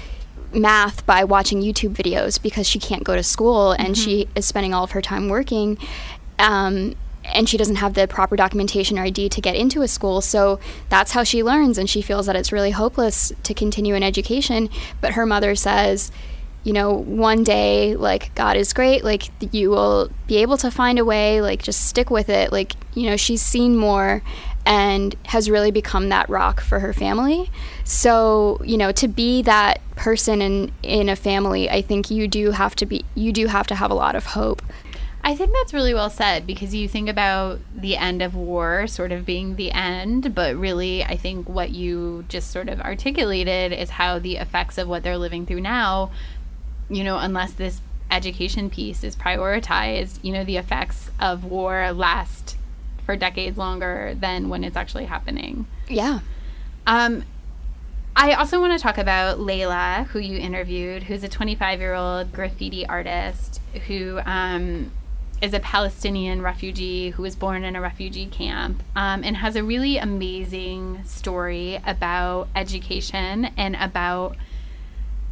math 0.52 1.06
by 1.06 1.24
watching 1.24 1.62
youtube 1.62 1.94
videos 1.94 2.42
because 2.42 2.68
she 2.68 2.80
can't 2.80 3.04
go 3.04 3.16
to 3.16 3.22
school 3.22 3.72
and 3.74 3.90
mm-hmm. 3.90 4.04
she 4.04 4.28
is 4.36 4.48
spending 4.48 4.74
all 4.74 4.84
of 4.84 4.92
her 4.92 5.02
time 5.02 5.30
working 5.30 5.78
um, 6.40 6.96
and 7.34 7.48
she 7.48 7.58
doesn't 7.58 7.76
have 7.78 7.94
the 7.94 8.08
proper 8.08 8.36
documentation 8.36 8.98
or 8.98 9.04
id 9.04 9.30
to 9.30 9.42
get 9.42 9.56
into 9.56 9.82
a 9.82 9.88
school 9.88 10.22
so 10.22 10.60
that's 10.90 11.12
how 11.12 11.24
she 11.24 11.44
learns 11.44 11.78
and 11.78 11.90
she 11.90 12.02
feels 12.02 12.26
that 12.26 12.36
it's 12.36 12.52
really 12.52 12.72
hopeless 12.72 13.32
to 13.44 13.54
continue 13.54 13.96
in 13.96 14.04
education 14.04 14.70
but 15.02 15.14
her 15.14 15.26
mother 15.26 15.56
says 15.56 16.12
you 16.64 16.74
know, 16.74 16.92
one 16.92 17.46
day, 17.46 17.96
like, 17.96 18.36
God 18.36 18.58
is 18.58 18.74
great, 18.74 19.02
like, 19.02 19.30
you 19.54 19.70
will 19.70 20.10
be 20.28 20.36
able 20.38 20.58
to 20.58 20.70
find 20.70 21.00
a 21.00 21.06
way, 21.06 21.40
like, 21.40 21.64
just 21.64 21.86
stick 21.86 22.10
with 22.10 22.28
it. 22.28 22.52
Like, 22.52 22.74
you 22.94 23.10
know, 23.10 23.16
she's 23.16 23.42
seen 23.42 23.78
more 23.78 24.22
and 24.66 25.16
has 25.28 25.50
really 25.50 25.72
become 25.72 26.10
that 26.10 26.30
rock 26.30 26.60
for 26.60 26.82
her 26.82 26.92
family. 26.92 27.50
So, 27.86 28.60
you 28.66 28.78
know, 28.78 28.92
to 28.92 29.08
be 29.08 29.42
that 29.44 29.80
person 29.96 30.42
in 30.42 30.72
in 30.84 31.08
a 31.08 31.16
family, 31.16 31.70
I 31.70 31.82
think 31.82 32.12
you 32.12 32.28
do 32.28 32.52
have 32.52 32.76
to 32.76 32.86
be 32.86 33.06
you 33.16 33.32
do 33.32 33.48
have 33.48 33.66
to 33.68 33.76
have 33.76 33.90
a 33.90 33.96
lot 33.96 34.16
of 34.16 34.26
hope. 34.26 34.62
I 35.28 35.36
think 35.36 35.52
that's 35.52 35.74
really 35.74 35.94
well 35.94 36.10
said 36.10 36.48
because 36.48 36.74
you 36.74 36.88
think 36.88 37.10
about 37.10 37.60
the 37.76 37.98
end 37.98 38.22
of 38.22 38.34
war 38.34 38.88
sort 38.88 39.12
of 39.12 39.26
being 39.26 39.58
the 39.58 39.72
end, 39.72 40.34
but 40.34 40.56
really, 40.56 41.04
I 41.04 41.18
think 41.18 41.50
what 41.50 41.72
you 41.72 42.24
just 42.30 42.50
sort 42.50 42.70
of 42.70 42.80
articulated 42.80 43.74
is 43.74 43.90
how 43.90 44.20
the 44.20 44.38
effects 44.38 44.78
of 44.78 44.88
what 44.88 45.04
they're 45.04 45.18
living 45.18 45.46
through 45.46 45.62
now 45.62 46.12
you 46.90 47.04
know, 47.04 47.18
unless 47.18 47.54
this 47.54 47.82
education 48.10 48.70
piece 48.70 49.04
is 49.04 49.16
prioritized, 49.16 50.24
you 50.24 50.32
know, 50.32 50.44
the 50.44 50.58
effects 50.58 51.10
of 51.20 51.44
war 51.44 51.92
last 51.92 52.56
for 53.06 53.16
decades 53.16 53.58
longer 53.58 54.16
than 54.20 54.50
when 54.50 54.64
it's 54.64 54.78
actually 54.78 55.06
happening. 55.06 55.66
Yeah. 55.88 56.20
Um, 56.86 57.24
I 58.16 58.34
also 58.34 58.60
want 58.60 58.74
to 58.74 58.80
talk 58.80 58.98
about 58.98 59.40
Layla, 59.40 60.08
who 60.08 60.20
you 60.20 60.38
interviewed, 60.38 61.04
who's 61.04 61.24
a 61.24 61.30
25 61.30 61.80
year 61.80 61.94
old 61.94 62.32
graffiti 62.32 62.86
artist 62.86 63.62
who 63.88 64.20
um, 64.26 64.92
is 65.42 65.54
a 65.54 65.60
Palestinian 65.60 66.42
refugee 66.42 67.12
who 67.12 67.22
was 67.22 67.36
born 67.36 67.64
in 67.64 67.76
a 67.76 67.82
refugee 67.82 68.26
camp 68.26 68.82
um, 68.96 69.24
and 69.24 69.38
has 69.38 69.56
a 69.56 69.64
really 69.64 69.98
amazing 69.98 71.04
story 71.06 71.80
about 71.86 72.48
education 72.56 73.46
and 73.58 73.76
about 73.76 74.36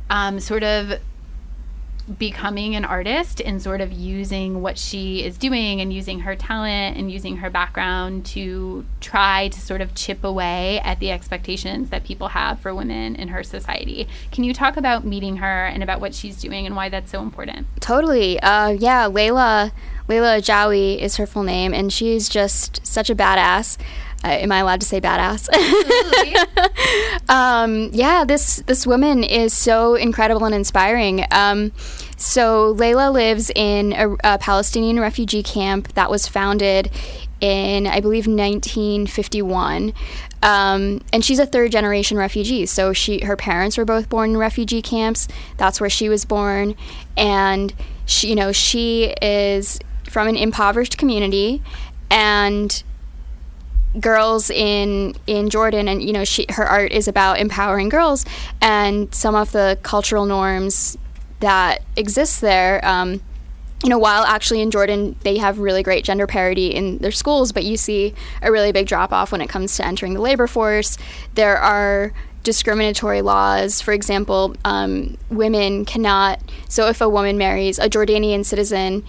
um, 0.09 0.39
sort 0.39 0.63
of 0.63 0.99
becoming 2.19 2.75
an 2.75 2.85
artist 2.85 3.41
and 3.41 3.61
sort 3.61 3.81
of 3.81 3.91
using 3.91 4.61
what 4.61 4.77
she 4.77 5.23
is 5.23 5.37
doing 5.37 5.81
and 5.81 5.91
using 5.91 6.19
her 6.19 6.35
talent 6.35 6.97
and 6.97 7.11
using 7.11 7.37
her 7.37 7.49
background 7.49 8.25
to 8.25 8.85
try 9.01 9.47
to 9.47 9.59
sort 9.59 9.81
of 9.81 9.95
chip 9.95 10.23
away 10.23 10.79
at 10.81 10.99
the 10.99 11.09
expectations 11.11 11.89
that 11.89 12.03
people 12.03 12.27
have 12.29 12.59
for 12.59 12.75
women 12.75 13.15
in 13.15 13.29
her 13.29 13.43
society. 13.43 14.07
Can 14.31 14.43
you 14.43 14.53
talk 14.53 14.77
about 14.77 15.03
meeting 15.03 15.37
her 15.37 15.65
and 15.65 15.81
about 15.81 15.99
what 15.99 16.13
she's 16.13 16.39
doing 16.39 16.65
and 16.67 16.75
why 16.75 16.89
that's 16.89 17.11
so 17.11 17.21
important? 17.21 17.65
Totally. 17.79 18.39
Uh, 18.39 18.69
yeah, 18.69 19.09
Layla 19.09 19.71
Layla 20.07 20.37
Jawi 20.37 20.99
is 20.99 21.17
her 21.17 21.25
full 21.25 21.41
name, 21.41 21.73
and 21.73 21.91
she's 21.91 22.29
just 22.29 22.85
such 22.85 23.09
a 23.09 23.15
badass. 23.15 23.77
Uh, 24.25 24.29
am 24.29 24.51
I 24.51 24.57
allowed 24.57 24.81
to 24.81 24.87
say 24.87 24.99
badass? 24.99 25.47
um, 27.29 27.91
yeah, 27.93 28.25
this 28.25 28.63
this 28.65 28.87
woman 28.87 29.23
is 29.23 29.53
so 29.53 29.93
incredible 29.93 30.45
and 30.45 30.55
inspiring. 30.55 31.25
Um, 31.29 31.71
so 32.17 32.73
Layla 32.73 33.13
lives 33.13 33.51
in 33.53 33.93
a, 33.93 34.15
a, 34.23 34.37
Palestinian 34.39 34.99
refugee 34.99 35.43
camp 35.43 35.93
that 35.93 36.09
was 36.09 36.27
founded 36.27 36.89
in, 37.39 37.85
I 37.85 37.99
believe, 37.99 38.25
1951. 38.25 39.93
Um, 40.41 41.01
and 41.13 41.23
she's 41.23 41.39
a 41.39 41.45
third 41.45 41.71
generation 41.71 42.17
refugee. 42.17 42.65
So 42.65 42.93
she, 42.93 43.19
her 43.25 43.35
parents 43.35 43.77
were 43.77 43.85
both 43.85 44.09
born 44.09 44.31
in 44.31 44.37
refugee 44.37 44.81
camps. 44.81 45.27
That's 45.57 45.79
where 45.79 45.89
she 45.89 46.09
was 46.09 46.25
born, 46.25 46.75
and 47.15 47.73
she, 48.07 48.29
you 48.29 48.35
know, 48.35 48.51
she 48.51 49.13
is 49.21 49.79
from 50.09 50.27
an 50.27 50.35
impoverished 50.35 50.97
community, 50.97 51.61
and 52.09 52.83
girls 53.99 54.49
in 54.49 55.15
in 55.27 55.49
Jordan 55.49 55.87
and 55.87 56.03
you 56.03 56.13
know 56.13 56.23
she 56.23 56.45
her 56.49 56.65
art 56.65 56.91
is 56.91 57.07
about 57.07 57.39
empowering 57.39 57.89
girls 57.89 58.25
and 58.61 59.13
some 59.13 59.35
of 59.35 59.51
the 59.51 59.77
cultural 59.83 60.25
norms 60.25 60.97
that 61.39 61.81
exist 61.95 62.41
there 62.41 62.83
um, 62.85 63.21
you 63.83 63.89
know 63.89 63.97
while 63.97 64.23
actually 64.23 64.61
in 64.61 64.71
Jordan 64.71 65.15
they 65.23 65.37
have 65.37 65.59
really 65.59 65.83
great 65.83 66.03
gender 66.03 66.27
parity 66.27 66.67
in 66.67 66.97
their 66.99 67.11
schools 67.11 67.51
but 67.51 67.63
you 67.63 67.77
see 67.77 68.13
a 68.41 68.51
really 68.51 68.71
big 68.71 68.87
drop 68.87 69.13
off 69.13 69.31
when 69.31 69.41
it 69.41 69.47
comes 69.47 69.75
to 69.77 69.85
entering 69.85 70.13
the 70.13 70.21
labor 70.21 70.47
force. 70.47 70.97
There 71.35 71.57
are 71.57 72.13
discriminatory 72.43 73.21
laws. 73.21 73.81
For 73.81 73.93
example 73.93 74.55
um, 74.65 75.17
women 75.29 75.85
cannot 75.85 76.41
so 76.67 76.87
if 76.87 77.01
a 77.01 77.09
woman 77.09 77.37
marries 77.37 77.79
a 77.79 77.89
Jordanian 77.89 78.45
citizen 78.45 79.03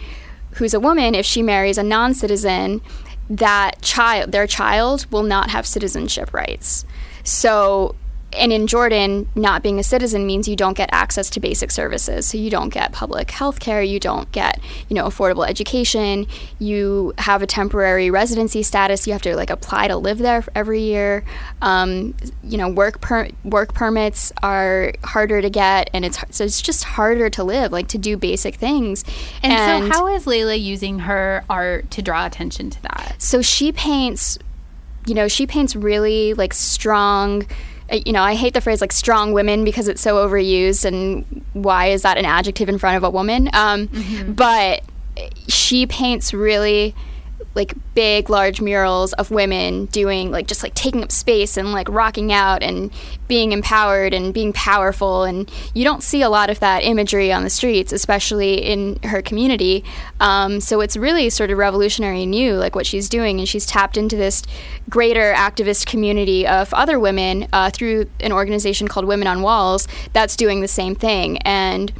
who's 0.52 0.74
a 0.74 0.80
woman 0.80 1.14
if 1.14 1.26
she 1.26 1.42
marries 1.42 1.76
a 1.76 1.82
non-citizen 1.82 2.80
that 3.28 3.82
child, 3.82 4.32
their 4.32 4.46
child, 4.46 5.06
will 5.10 5.22
not 5.22 5.50
have 5.50 5.66
citizenship 5.66 6.32
rights. 6.32 6.84
So 7.24 7.94
and 8.36 8.52
in 8.52 8.66
Jordan, 8.66 9.28
not 9.34 9.62
being 9.62 9.78
a 9.78 9.82
citizen 9.82 10.26
means 10.26 10.48
you 10.48 10.56
don't 10.56 10.76
get 10.76 10.88
access 10.92 11.30
to 11.30 11.40
basic 11.40 11.70
services. 11.70 12.26
So 12.26 12.38
you 12.38 12.50
don't 12.50 12.68
get 12.68 12.92
public 12.92 13.30
health 13.30 13.60
care, 13.60 13.82
you 13.82 13.98
don't 13.98 14.30
get, 14.32 14.60
you 14.88 14.94
know, 14.94 15.04
affordable 15.04 15.48
education, 15.48 16.26
you 16.58 17.14
have 17.18 17.42
a 17.42 17.46
temporary 17.46 18.10
residency 18.10 18.62
status, 18.62 19.06
you 19.06 19.12
have 19.12 19.22
to 19.22 19.36
like 19.36 19.50
apply 19.50 19.88
to 19.88 19.96
live 19.96 20.18
there 20.18 20.44
every 20.54 20.82
year. 20.82 21.24
Um, 21.62 22.14
you 22.42 22.58
know, 22.58 22.68
work 22.68 23.00
per- 23.00 23.30
work 23.44 23.74
permits 23.74 24.32
are 24.42 24.92
harder 25.04 25.40
to 25.40 25.50
get 25.50 25.90
and 25.92 26.04
it's 26.04 26.18
so 26.30 26.44
it's 26.44 26.60
just 26.60 26.84
harder 26.84 27.30
to 27.30 27.44
live, 27.44 27.72
like 27.72 27.88
to 27.88 27.98
do 27.98 28.16
basic 28.16 28.56
things. 28.56 29.04
And, 29.42 29.52
and 29.52 29.84
so 29.84 29.90
how 29.90 30.06
is 30.08 30.26
Layla 30.26 30.60
using 30.60 31.00
her 31.00 31.44
art 31.48 31.90
to 31.92 32.02
draw 32.02 32.26
attention 32.26 32.70
to 32.70 32.82
that? 32.82 33.16
So 33.18 33.42
she 33.42 33.72
paints 33.72 34.38
you 35.06 35.14
know, 35.14 35.28
she 35.28 35.46
paints 35.46 35.76
really 35.76 36.34
like 36.34 36.52
strong 36.52 37.46
you 37.92 38.12
know, 38.12 38.22
I 38.22 38.34
hate 38.34 38.54
the 38.54 38.60
phrase 38.60 38.80
like 38.80 38.92
strong 38.92 39.32
women 39.32 39.64
because 39.64 39.88
it's 39.88 40.00
so 40.00 40.26
overused, 40.26 40.84
and 40.84 41.44
why 41.52 41.86
is 41.86 42.02
that 42.02 42.18
an 42.18 42.24
adjective 42.24 42.68
in 42.68 42.78
front 42.78 42.96
of 42.96 43.04
a 43.04 43.10
woman? 43.10 43.48
Um, 43.52 43.88
mm-hmm. 43.88 44.32
But 44.32 44.82
she 45.48 45.86
paints 45.86 46.34
really 46.34 46.94
like 47.56 47.74
big 47.94 48.30
large 48.30 48.60
murals 48.60 49.12
of 49.14 49.30
women 49.30 49.86
doing 49.86 50.30
like 50.30 50.46
just 50.46 50.62
like 50.62 50.74
taking 50.74 51.02
up 51.02 51.10
space 51.10 51.56
and 51.56 51.72
like 51.72 51.88
rocking 51.88 52.32
out 52.32 52.62
and 52.62 52.92
being 53.26 53.52
empowered 53.52 54.14
and 54.14 54.32
being 54.32 54.52
powerful. 54.52 55.24
And 55.24 55.50
you 55.74 55.82
don't 55.82 56.02
see 56.02 56.22
a 56.22 56.28
lot 56.28 56.50
of 56.50 56.60
that 56.60 56.84
imagery 56.84 57.32
on 57.32 57.42
the 57.42 57.50
streets 57.50 57.92
especially 57.92 58.54
in 58.54 59.00
her 59.02 59.22
community. 59.22 59.82
Um, 60.20 60.60
so 60.60 60.80
it's 60.80 60.96
really 60.96 61.30
sort 61.30 61.50
of 61.50 61.58
revolutionary 61.58 62.26
new 62.26 62.54
like 62.54 62.76
what 62.76 62.86
she's 62.86 63.08
doing. 63.08 63.38
And 63.38 63.48
she's 63.48 63.66
tapped 63.66 63.96
into 63.96 64.16
this 64.16 64.42
greater 64.88 65.32
activist 65.32 65.86
community 65.86 66.46
of 66.46 66.72
other 66.74 67.00
women 67.00 67.48
uh, 67.52 67.70
through 67.70 68.08
an 68.20 68.32
organization 68.32 68.86
called 68.86 69.06
women 69.06 69.26
on 69.26 69.42
walls 69.42 69.88
that's 70.12 70.36
doing 70.36 70.60
the 70.60 70.68
same 70.68 70.94
thing. 70.94 71.38
And 71.38 71.92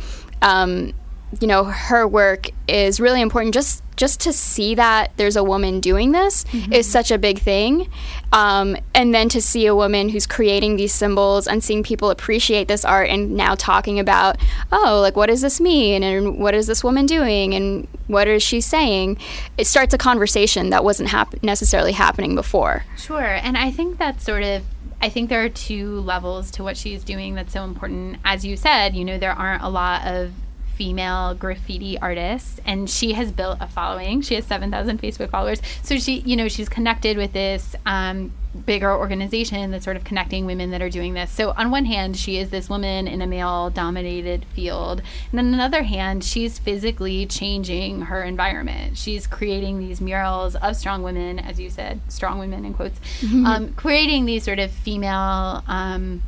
um, 0.42 0.92
you 1.40 1.46
know 1.46 1.64
her 1.64 2.06
work 2.06 2.48
is 2.68 3.00
really 3.00 3.20
important 3.20 3.54
just 3.54 3.82
just 3.96 4.20
to 4.20 4.32
see 4.32 4.74
that 4.74 5.12
there's 5.16 5.37
a 5.37 5.44
woman 5.44 5.80
doing 5.80 6.12
this 6.12 6.44
mm-hmm. 6.44 6.72
is 6.72 6.90
such 6.90 7.11
a 7.11 7.18
big 7.18 7.38
thing. 7.38 7.90
Um, 8.32 8.76
and 8.94 9.14
then 9.14 9.28
to 9.30 9.40
see 9.40 9.66
a 9.66 9.74
woman 9.74 10.09
who's 10.09 10.26
creating 10.26 10.76
these 10.76 10.92
symbols 10.92 11.46
and 11.46 11.62
seeing 11.62 11.82
people 11.82 12.11
appreciate 12.11 12.68
this 12.68 12.85
art 12.85 13.09
and 13.09 13.37
now 13.37 13.54
talking 13.54 13.98
about 13.98 14.37
oh 14.72 15.00
like 15.00 15.16
what 15.16 15.26
does 15.26 15.40
this 15.40 15.61
mean? 15.61 16.02
And 16.02 16.38
what 16.38 16.54
is 16.54 16.66
this 16.66 16.85
woman 16.85 17.06
doing? 17.06 17.54
And 17.54 17.88
what 18.06 18.28
is 18.28 18.42
she 18.42 18.61
saying? 18.61 19.18
It 19.56 19.66
starts 19.66 19.94
a 19.94 19.98
conversation 19.98 20.70
that 20.70 20.85
wasn't 20.85 21.09
hap- 21.09 21.42
necessarily 21.42 21.92
happening 21.92 22.35
before. 22.35 22.85
Sure. 22.96 23.24
And 23.24 23.56
i 23.56 23.70
think 23.70 23.98
that's 23.98 24.24
sort 24.24 24.42
of 24.42 24.62
I 25.00 25.11
think 25.11 25.28
there 25.28 25.44
are 25.44 25.48
two 25.48 26.00
levels 26.00 26.50
to 26.52 26.62
what 26.62 26.76
she's 26.76 27.04
doing 27.04 27.35
that's 27.35 27.52
so 27.52 27.64
important. 27.64 28.18
As 28.24 28.46
you 28.46 28.56
said, 28.56 28.96
you 28.96 29.04
know, 29.04 29.18
there 29.18 29.32
aren't 29.32 29.62
a 29.62 29.68
lot 29.68 30.06
of 30.06 30.32
female 30.76 31.34
graffiti 31.34 31.98
artist 31.98 32.60
and 32.64 32.88
she 32.88 33.12
has 33.12 33.32
built 33.32 33.58
a 33.60 33.66
following 33.66 34.20
she 34.20 34.34
has 34.34 34.44
7000 34.44 35.00
facebook 35.00 35.30
followers 35.30 35.60
so 35.82 35.98
she 35.98 36.20
you 36.20 36.36
know 36.36 36.48
she's 36.48 36.68
connected 36.68 37.16
with 37.16 37.32
this 37.32 37.74
um, 37.86 38.32
bigger 38.64 38.92
organization 38.92 39.70
that's 39.70 39.84
sort 39.84 39.96
of 39.96 40.04
connecting 40.04 40.46
women 40.46 40.70
that 40.70 40.80
are 40.80 40.88
doing 40.88 41.14
this. 41.14 41.30
So 41.30 41.52
on 41.56 41.70
one 41.70 41.84
hand, 41.84 42.16
she 42.16 42.38
is 42.38 42.50
this 42.50 42.70
woman 42.70 43.06
in 43.06 43.20
a 43.20 43.26
male 43.26 43.70
dominated 43.70 44.44
field. 44.46 45.02
And 45.30 45.40
on 45.40 45.52
another 45.52 45.82
hand, 45.82 46.24
she's 46.24 46.58
physically 46.58 47.26
changing 47.26 48.02
her 48.02 48.22
environment. 48.22 48.96
She's 48.96 49.26
creating 49.26 49.78
these 49.78 50.00
murals 50.00 50.56
of 50.56 50.76
strong 50.76 51.02
women, 51.02 51.38
as 51.38 51.60
you 51.60 51.70
said, 51.70 52.00
strong 52.08 52.38
women 52.38 52.64
in 52.64 52.74
quotes, 52.74 52.98
um, 53.44 53.74
creating 53.74 54.24
these 54.24 54.44
sort 54.44 54.58
of 54.58 54.70
female 54.70 55.62
um, 55.66 56.22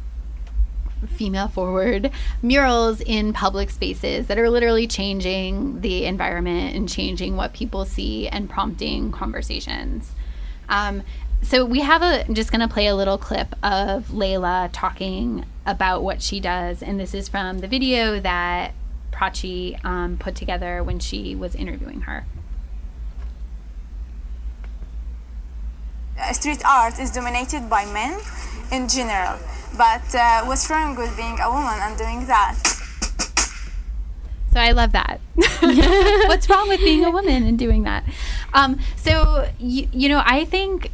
female 1.07 1.49
forward 1.49 2.11
murals 2.43 3.01
in 3.01 3.33
public 3.33 3.71
spaces 3.71 4.27
that 4.27 4.39
are 4.39 4.51
literally 4.51 4.87
changing 4.87 5.81
the 5.81 6.05
environment 6.05 6.75
and 6.75 6.89
changing 6.89 7.37
what 7.37 7.53
people 7.53 7.85
see 7.85 8.29
and 8.29 8.49
prompting 8.49 9.13
conversations. 9.13 10.13
Um, 10.69 11.03
so 11.43 11.65
we 11.65 11.81
have 11.81 12.03
a 12.03 12.27
I'm 12.27 12.35
just 12.35 12.51
going 12.51 12.61
to 12.61 12.73
play 12.73 12.89
a 12.89 12.97
little 12.97 13.19
clip 13.19 13.55
of 13.63 14.09
Layla 14.09 14.71
talking 14.73 15.45
about 15.65 16.03
what 16.03 16.21
she 16.21 16.41
does, 16.41 16.83
and 16.83 16.99
this 16.99 17.15
is 17.15 17.29
from 17.29 17.59
the 17.59 17.69
video 17.69 18.19
that 18.21 18.75
Prachi 19.13 19.83
um, 19.85 20.17
put 20.17 20.35
together 20.35 20.83
when 20.83 20.99
she 20.99 21.35
was 21.35 21.55
interviewing 21.55 22.03
her. 22.03 22.27
street 26.33 26.63
art 26.65 26.99
is 26.99 27.11
dominated 27.11 27.71
by 27.71 27.85
men 27.87 28.19
in 28.73 28.89
general. 28.89 29.39
But 29.77 30.15
uh, 30.15 30.45
what's 30.45 30.69
wrong 30.71 30.97
with 30.97 31.17
being 31.17 31.39
a 31.41 31.51
woman 31.51 31.79
and 31.81 31.97
doing 31.97 32.27
that? 32.27 32.57
So 34.53 34.61
I 34.61 34.73
love 34.73 34.93
that. 34.93 35.21
What's 36.27 36.49
wrong 36.49 36.69
with 36.69 36.81
being 36.81 37.05
a 37.05 37.11
woman 37.11 37.45
and 37.45 37.59
doing 37.59 37.83
that? 37.83 38.03
Um, 38.55 38.81
so 38.97 39.47
you, 39.59 39.89
you 39.93 40.09
know, 40.09 40.23
I 40.25 40.47
think 40.47 40.91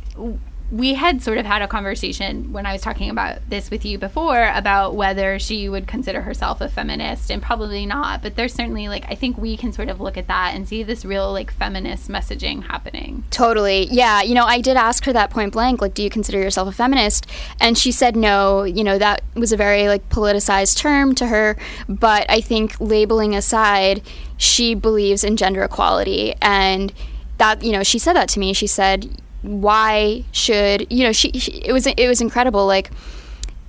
we 0.74 0.94
had 0.94 1.22
sort 1.22 1.38
of 1.38 1.46
had 1.46 1.62
a 1.62 1.68
conversation 1.68 2.52
when 2.52 2.66
I 2.66 2.72
was 2.72 2.82
talking 2.82 3.08
about 3.08 3.38
this 3.48 3.70
with 3.70 3.84
you 3.84 3.96
before 3.96 4.50
about 4.54 4.96
whether 4.96 5.38
she 5.38 5.68
would 5.68 5.87
consider 5.87 6.22
herself 6.22 6.60
a 6.60 6.68
feminist 6.68 7.30
and 7.30 7.40
probably 7.40 7.87
not. 7.87 8.22
But 8.22 8.34
there's 8.34 8.52
certainly 8.52 8.88
like 8.88 9.04
I 9.08 9.14
think 9.14 9.38
we 9.38 9.56
can 9.56 9.72
sort 9.72 9.88
of 9.88 10.00
look 10.00 10.16
at 10.16 10.26
that 10.26 10.52
and 10.52 10.66
see 10.66 10.82
this 10.82 11.04
real 11.04 11.32
like 11.32 11.52
feminist 11.52 12.08
messaging 12.08 12.64
happening. 12.64 13.22
Totally. 13.30 13.87
Yeah. 13.92 14.22
You 14.22 14.34
know, 14.34 14.46
I 14.46 14.60
did 14.60 14.76
ask 14.76 15.04
her 15.04 15.12
that 15.12 15.30
point 15.30 15.52
blank, 15.52 15.80
like, 15.80 15.94
do 15.94 16.02
you 16.02 16.10
consider 16.10 16.38
yourself 16.40 16.68
a 16.68 16.72
feminist? 16.72 17.28
And 17.60 17.78
she 17.78 17.92
said 17.92 18.16
no. 18.16 18.64
You 18.64 18.82
know, 18.82 18.98
that 18.98 19.22
was 19.34 19.52
a 19.52 19.56
very 19.56 19.87
like 19.87 20.08
politicized 20.08 20.76
term 20.76 21.14
to 21.14 21.28
her. 21.28 21.56
But 21.88 22.28
I 22.28 22.40
think 22.40 22.80
labeling 22.80 23.37
aside, 23.37 24.02
she 24.38 24.74
believes 24.74 25.22
in 25.22 25.37
gender 25.37 25.62
equality. 25.62 26.34
And 26.42 26.92
that, 27.38 27.62
you 27.62 27.70
know, 27.70 27.84
she 27.84 28.00
said 28.00 28.14
that 28.14 28.28
to 28.30 28.40
me. 28.40 28.52
She 28.52 28.66
said, 28.66 29.20
why 29.44 30.24
should, 30.33 30.90
you 30.90 31.04
know, 31.04 31.12
she, 31.12 31.30
she 31.33 31.52
it 31.52 31.72
was, 31.72 31.87
it 31.87 32.09
was 32.09 32.20
incredible. 32.20 32.66
Like, 32.66 32.90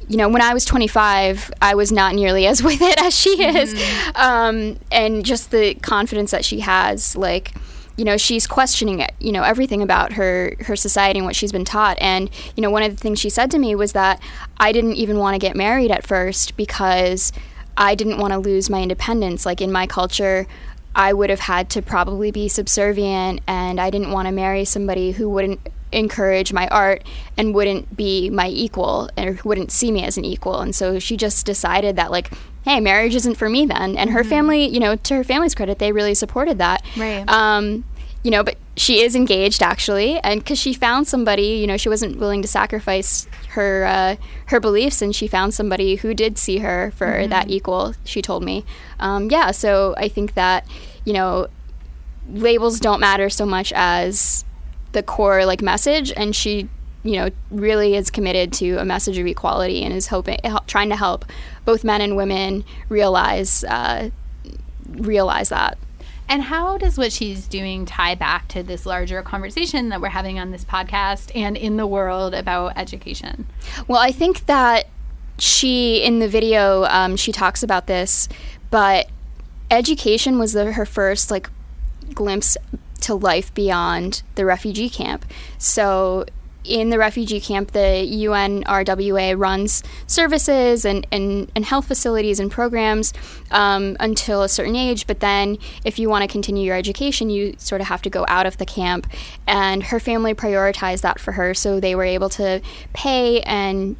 you 0.07 0.17
know, 0.17 0.29
when 0.29 0.41
I 0.41 0.53
was 0.53 0.65
25, 0.65 1.51
I 1.61 1.75
was 1.75 1.91
not 1.91 2.15
nearly 2.15 2.47
as 2.47 2.63
with 2.63 2.81
it 2.81 3.01
as 3.01 3.13
she 3.13 3.43
is. 3.43 3.73
Um, 4.15 4.79
and 4.91 5.25
just 5.25 5.51
the 5.51 5.75
confidence 5.75 6.31
that 6.31 6.45
she 6.45 6.61
has, 6.61 7.15
like, 7.15 7.53
you 7.97 8.05
know, 8.05 8.17
she's 8.17 8.45
questioning 8.45 8.99
it, 8.99 9.13
you 9.19 9.31
know, 9.31 9.43
everything 9.43 9.81
about 9.81 10.13
her, 10.13 10.55
her 10.61 10.75
society 10.75 11.19
and 11.19 11.25
what 11.25 11.35
she's 11.35 11.51
been 11.51 11.65
taught. 11.65 11.97
And, 12.01 12.29
you 12.55 12.61
know, 12.61 12.69
one 12.69 12.83
of 12.83 12.91
the 12.95 12.97
things 12.97 13.19
she 13.19 13.29
said 13.29 13.51
to 13.51 13.59
me 13.59 13.73
was 13.75 13.93
that 13.93 14.21
I 14.57 14.71
didn't 14.71 14.95
even 14.95 15.17
want 15.17 15.35
to 15.35 15.39
get 15.39 15.55
married 15.55 15.91
at 15.91 16.05
first 16.05 16.57
because 16.57 17.31
I 17.77 17.95
didn't 17.95 18.17
want 18.17 18.33
to 18.33 18.39
lose 18.39 18.69
my 18.69 18.81
independence. 18.81 19.45
Like, 19.45 19.61
in 19.61 19.71
my 19.71 19.87
culture, 19.87 20.45
I 20.95 21.11
would 21.13 21.29
have 21.29 21.41
had 21.41 21.69
to 21.71 21.81
probably 21.81 22.31
be 22.31 22.47
subservient, 22.47 23.41
and 23.47 23.79
I 23.79 23.89
didn't 23.89 24.11
want 24.11 24.27
to 24.27 24.31
marry 24.31 24.63
somebody 24.63 25.11
who 25.11 25.29
wouldn't 25.29 25.59
encourage 25.91 26.51
my 26.51 26.67
art 26.69 27.03
and 27.37 27.53
wouldn't 27.53 27.95
be 27.95 28.29
my 28.29 28.47
equal 28.47 29.09
or 29.17 29.37
wouldn't 29.43 29.71
see 29.71 29.91
me 29.91 30.03
as 30.03 30.17
an 30.17 30.25
equal. 30.25 30.59
And 30.59 30.73
so 30.73 30.97
she 30.99 31.17
just 31.17 31.45
decided 31.45 31.97
that, 31.97 32.11
like, 32.11 32.31
hey, 32.63 32.79
marriage 32.79 33.13
isn't 33.13 33.35
for 33.35 33.49
me 33.49 33.65
then. 33.65 33.97
And 33.97 34.09
her 34.09 34.23
family, 34.23 34.65
you 34.67 34.79
know, 34.79 34.95
to 34.95 35.15
her 35.15 35.23
family's 35.23 35.53
credit, 35.53 35.79
they 35.79 35.91
really 35.91 36.15
supported 36.15 36.57
that. 36.57 36.83
Right. 36.97 37.23
Um, 37.29 37.83
you 38.25 38.31
know, 38.31 38.43
but 38.43 38.57
she 38.75 39.01
is 39.01 39.15
engaged 39.15 39.61
actually, 39.61 40.17
and 40.21 40.39
because 40.39 40.57
she 40.57 40.73
found 40.73 41.07
somebody, 41.07 41.43
you 41.43 41.67
know, 41.67 41.77
she 41.77 41.89
wasn't 41.89 42.17
willing 42.17 42.41
to 42.41 42.47
sacrifice 42.47 43.27
her 43.49 43.85
uh, 43.85 44.15
her 44.47 44.59
beliefs, 44.59 45.03
and 45.03 45.15
she 45.15 45.27
found 45.27 45.53
somebody 45.53 45.97
who 45.97 46.15
did 46.15 46.39
see 46.39 46.57
her 46.57 46.91
for 46.97 47.27
that 47.27 47.51
equal. 47.51 47.93
She 48.03 48.23
told 48.23 48.43
me, 48.43 48.65
um, 48.99 49.29
yeah. 49.29 49.51
So 49.51 49.93
I 49.99 50.07
think 50.07 50.33
that 50.33 50.65
you 51.05 51.13
know, 51.13 51.49
labels 52.27 52.79
don't 52.79 52.99
matter 52.99 53.29
so 53.29 53.45
much 53.45 53.71
as 53.75 54.43
the 54.93 55.03
core 55.03 55.45
like 55.45 55.61
message, 55.61 56.11
and 56.17 56.35
she 56.35 56.67
you 57.03 57.17
know 57.17 57.29
really 57.51 57.93
is 57.93 58.09
committed 58.09 58.51
to 58.53 58.77
a 58.77 58.85
message 58.85 59.19
of 59.19 59.27
equality 59.27 59.83
and 59.83 59.93
is 59.93 60.07
hoping 60.07 60.39
trying 60.65 60.89
to 60.89 60.95
help 60.95 61.25
both 61.63 61.83
men 61.83 62.01
and 62.01 62.17
women 62.17 62.65
realize 62.89 63.63
uh, 63.65 64.09
realize 64.89 65.49
that. 65.49 65.77
And 66.27 66.43
how 66.43 66.77
does 66.77 66.97
what 66.97 67.11
she's 67.11 67.47
doing 67.47 67.85
tie 67.85 68.15
back 68.15 68.47
to 68.49 68.63
this 68.63 68.85
larger 68.85 69.21
conversation 69.21 69.89
that 69.89 70.01
we're 70.01 70.09
having 70.09 70.39
on 70.39 70.51
this 70.51 70.65
podcast 70.65 71.31
and 71.35 71.55
in 71.55 71.77
the 71.77 71.85
world 71.85 72.33
about 72.33 72.77
education? 72.77 73.45
Well, 73.87 73.99
I 73.99 74.11
think 74.11 74.45
that 74.47 74.87
she, 75.37 76.03
in 76.03 76.19
the 76.19 76.27
video, 76.27 76.85
um, 76.85 77.15
she 77.15 77.31
talks 77.31 77.61
about 77.61 77.87
this, 77.87 78.27
but 78.71 79.07
education 79.69 80.39
was 80.39 80.53
the, 80.53 80.73
her 80.73 80.85
first 80.85 81.29
like 81.29 81.49
glimpse 82.13 82.57
to 83.01 83.13
life 83.13 83.53
beyond 83.53 84.23
the 84.35 84.45
refugee 84.45 84.89
camp. 84.89 85.25
So 85.57 86.25
in 86.67 86.89
the 86.89 86.97
refugee 86.97 87.39
camp, 87.39 87.71
the 87.71 87.79
UNRWA 87.79 89.37
runs 89.37 89.83
services 90.07 90.85
and, 90.85 91.05
and, 91.11 91.51
and 91.55 91.65
health 91.65 91.87
facilities 91.87 92.39
and 92.39 92.51
programs 92.51 93.13
um, 93.51 93.95
until 93.99 94.41
a 94.41 94.49
certain 94.49 94.75
age. 94.75 95.07
But 95.07 95.19
then, 95.19 95.57
if 95.83 95.99
you 95.99 96.09
want 96.09 96.23
to 96.23 96.27
continue 96.27 96.65
your 96.65 96.75
education, 96.75 97.29
you 97.29 97.55
sort 97.57 97.81
of 97.81 97.87
have 97.87 98.01
to 98.03 98.09
go 98.09 98.25
out 98.27 98.45
of 98.45 98.57
the 98.57 98.65
camp. 98.65 99.07
And 99.47 99.83
her 99.83 99.99
family 99.99 100.33
prioritized 100.33 101.01
that 101.01 101.19
for 101.19 101.33
her, 101.33 101.53
so 101.53 101.79
they 101.79 101.95
were 101.95 102.03
able 102.03 102.29
to 102.29 102.61
pay 102.93 103.41
and 103.41 103.95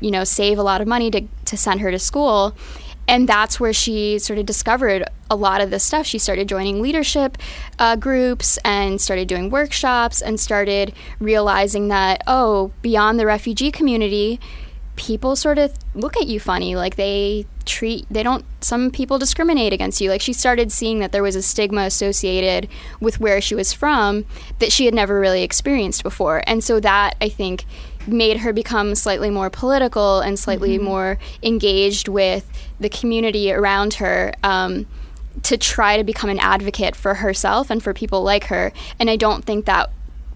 you 0.00 0.10
know 0.10 0.24
save 0.24 0.58
a 0.58 0.62
lot 0.62 0.80
of 0.80 0.88
money 0.88 1.10
to, 1.10 1.22
to 1.44 1.56
send 1.56 1.80
her 1.80 1.90
to 1.90 1.98
school 1.98 2.54
and 3.06 3.28
that's 3.28 3.60
where 3.60 3.72
she 3.72 4.18
sort 4.18 4.38
of 4.38 4.46
discovered 4.46 5.04
a 5.30 5.36
lot 5.36 5.60
of 5.60 5.70
this 5.70 5.84
stuff. 5.84 6.06
She 6.06 6.18
started 6.18 6.48
joining 6.48 6.80
leadership 6.80 7.38
uh, 7.78 7.96
groups 7.96 8.58
and 8.64 9.00
started 9.00 9.28
doing 9.28 9.50
workshops 9.50 10.22
and 10.22 10.38
started 10.38 10.92
realizing 11.18 11.88
that, 11.88 12.22
oh, 12.26 12.72
beyond 12.82 13.18
the 13.18 13.26
refugee 13.26 13.70
community, 13.70 14.40
people 14.96 15.34
sort 15.34 15.58
of 15.58 15.74
look 15.94 16.16
at 16.16 16.26
you 16.26 16.38
funny. 16.38 16.76
Like 16.76 16.96
they 16.96 17.46
treat, 17.64 18.06
they 18.10 18.22
don't, 18.22 18.44
some 18.60 18.90
people 18.90 19.18
discriminate 19.18 19.72
against 19.72 20.00
you. 20.00 20.10
Like 20.10 20.20
she 20.20 20.32
started 20.32 20.70
seeing 20.70 21.00
that 21.00 21.12
there 21.12 21.22
was 21.22 21.36
a 21.36 21.42
stigma 21.42 21.82
associated 21.82 22.68
with 23.00 23.18
where 23.18 23.40
she 23.40 23.54
was 23.54 23.72
from 23.72 24.24
that 24.60 24.72
she 24.72 24.84
had 24.84 24.94
never 24.94 25.18
really 25.18 25.42
experienced 25.42 26.02
before. 26.02 26.42
And 26.46 26.62
so 26.62 26.78
that, 26.80 27.16
I 27.20 27.28
think, 27.28 27.64
made 28.06 28.38
her 28.38 28.52
become 28.52 28.94
slightly 28.94 29.30
more 29.30 29.50
political 29.50 30.20
and 30.20 30.38
slightly 30.38 30.78
more 30.78 31.18
engaged 31.42 32.08
with 32.08 32.48
the 32.80 32.88
community 32.88 33.52
around 33.52 33.94
her 33.94 34.32
um, 34.42 34.86
to 35.42 35.56
try 35.56 35.96
to 35.96 36.04
become 36.04 36.30
an 36.30 36.38
advocate 36.38 36.94
for 36.94 37.14
herself 37.14 37.70
and 37.70 37.82
for 37.82 37.92
people 37.94 38.22
like 38.22 38.44
her. 38.44 38.72
And 38.98 39.08
I 39.10 39.16
don't 39.16 39.44
think 39.44 39.64
that 39.66 39.90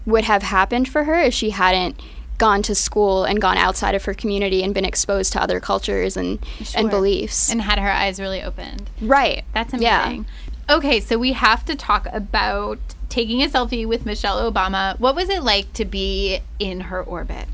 would 0.05 0.23
have 0.23 0.43
happened 0.43 0.87
for 0.87 1.03
her 1.03 1.19
if 1.19 1.33
she 1.33 1.51
hadn't 1.51 1.99
gone 2.37 2.61
to 2.63 2.73
school 2.73 3.25
and 3.25 3.41
gone 3.41 3.57
outside 3.57 3.95
of 3.95 4.05
her 4.05 4.13
community 4.13 4.63
and 4.63 4.73
been 4.73 4.85
exposed 4.85 5.33
to 5.33 5.41
other 5.41 5.59
cultures 5.59 6.15
and, 6.15 6.39
and 6.75 6.89
beliefs. 6.89 7.51
And 7.51 7.61
had 7.61 7.77
her 7.79 7.91
eyes 7.91 8.19
really 8.19 8.41
opened. 8.41 8.89
right. 9.01 9.43
That's 9.53 9.73
Yeah. 9.73 10.03
amazing. 10.05 10.25
Okay, 10.69 10.99
so 10.99 11.17
we 11.17 11.33
have 11.33 11.65
to 11.65 11.75
talk 11.75 12.07
about 12.13 12.77
taking 13.09 13.41
a 13.43 13.47
selfie 13.47 13.87
with 13.87 14.05
Michelle 14.05 14.51
Obama. 14.51 14.97
What 14.99 15.15
was 15.15 15.27
it 15.29 15.41
like 15.43 15.73
to 15.73 15.83
be 15.83 16.39
in 16.59 16.81
her 16.81 17.01
orbit? 17.03 17.47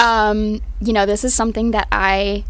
Um, 0.00 0.60
you 0.80 0.92
know, 0.92 1.06
this 1.06 1.24
is 1.24 1.34
something 1.34 1.72
that 1.72 1.88
I 1.92 2.44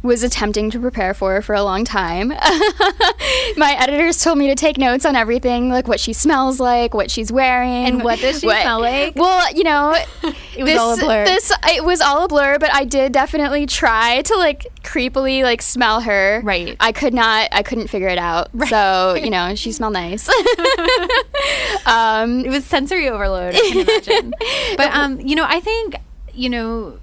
was 0.00 0.22
attempting 0.22 0.70
to 0.70 0.78
prepare 0.78 1.12
for 1.12 1.42
for 1.42 1.56
a 1.56 1.62
long 1.62 1.84
time. 1.84 2.28
My 3.56 3.74
editors 3.80 4.22
told 4.22 4.38
me 4.38 4.46
to 4.46 4.54
take 4.54 4.78
notes 4.78 5.04
on 5.04 5.16
everything, 5.16 5.70
like 5.70 5.88
what 5.88 5.98
she 5.98 6.12
smells 6.12 6.60
like, 6.60 6.94
what 6.94 7.10
she's 7.10 7.32
wearing, 7.32 7.84
And 7.86 8.04
what 8.04 8.20
does 8.20 8.36
she 8.40 8.48
smell 8.48 8.80
like? 8.80 9.16
Well, 9.16 9.52
you 9.54 9.64
know, 9.64 9.96
It 10.56 10.62
was 10.62 10.76
all 10.76 10.94
a 10.94 10.96
blur. 10.98 11.24
This 11.24 11.52
it 11.66 11.84
was 11.84 12.00
all 12.00 12.24
a 12.24 12.28
blur, 12.28 12.58
but 12.60 12.72
I 12.72 12.84
did 12.84 13.10
definitely 13.12 13.66
try 13.66 14.22
to 14.22 14.36
like 14.36 14.66
creepily 14.84 15.42
like 15.42 15.62
smell 15.62 16.00
her. 16.02 16.42
Right. 16.44 16.76
I 16.78 16.92
could 16.92 17.12
not. 17.12 17.48
I 17.50 17.64
couldn't 17.64 17.88
figure 17.88 18.08
it 18.08 18.18
out. 18.18 18.50
So 18.68 19.14
you 19.14 19.30
know, 19.30 19.56
she 19.56 19.72
smelled 19.72 19.94
nice. 19.94 20.28
um, 21.86 22.44
It 22.44 22.50
was 22.50 22.64
sensory 22.64 23.08
overload, 23.08 23.54
I 23.54 23.58
can 23.58 23.78
imagine. 23.80 24.32
but 24.76 24.92
um, 24.94 25.20
you 25.20 25.34
know, 25.34 25.44
I 25.46 25.60
think, 25.60 25.96
you 26.38 26.48
know, 26.48 26.98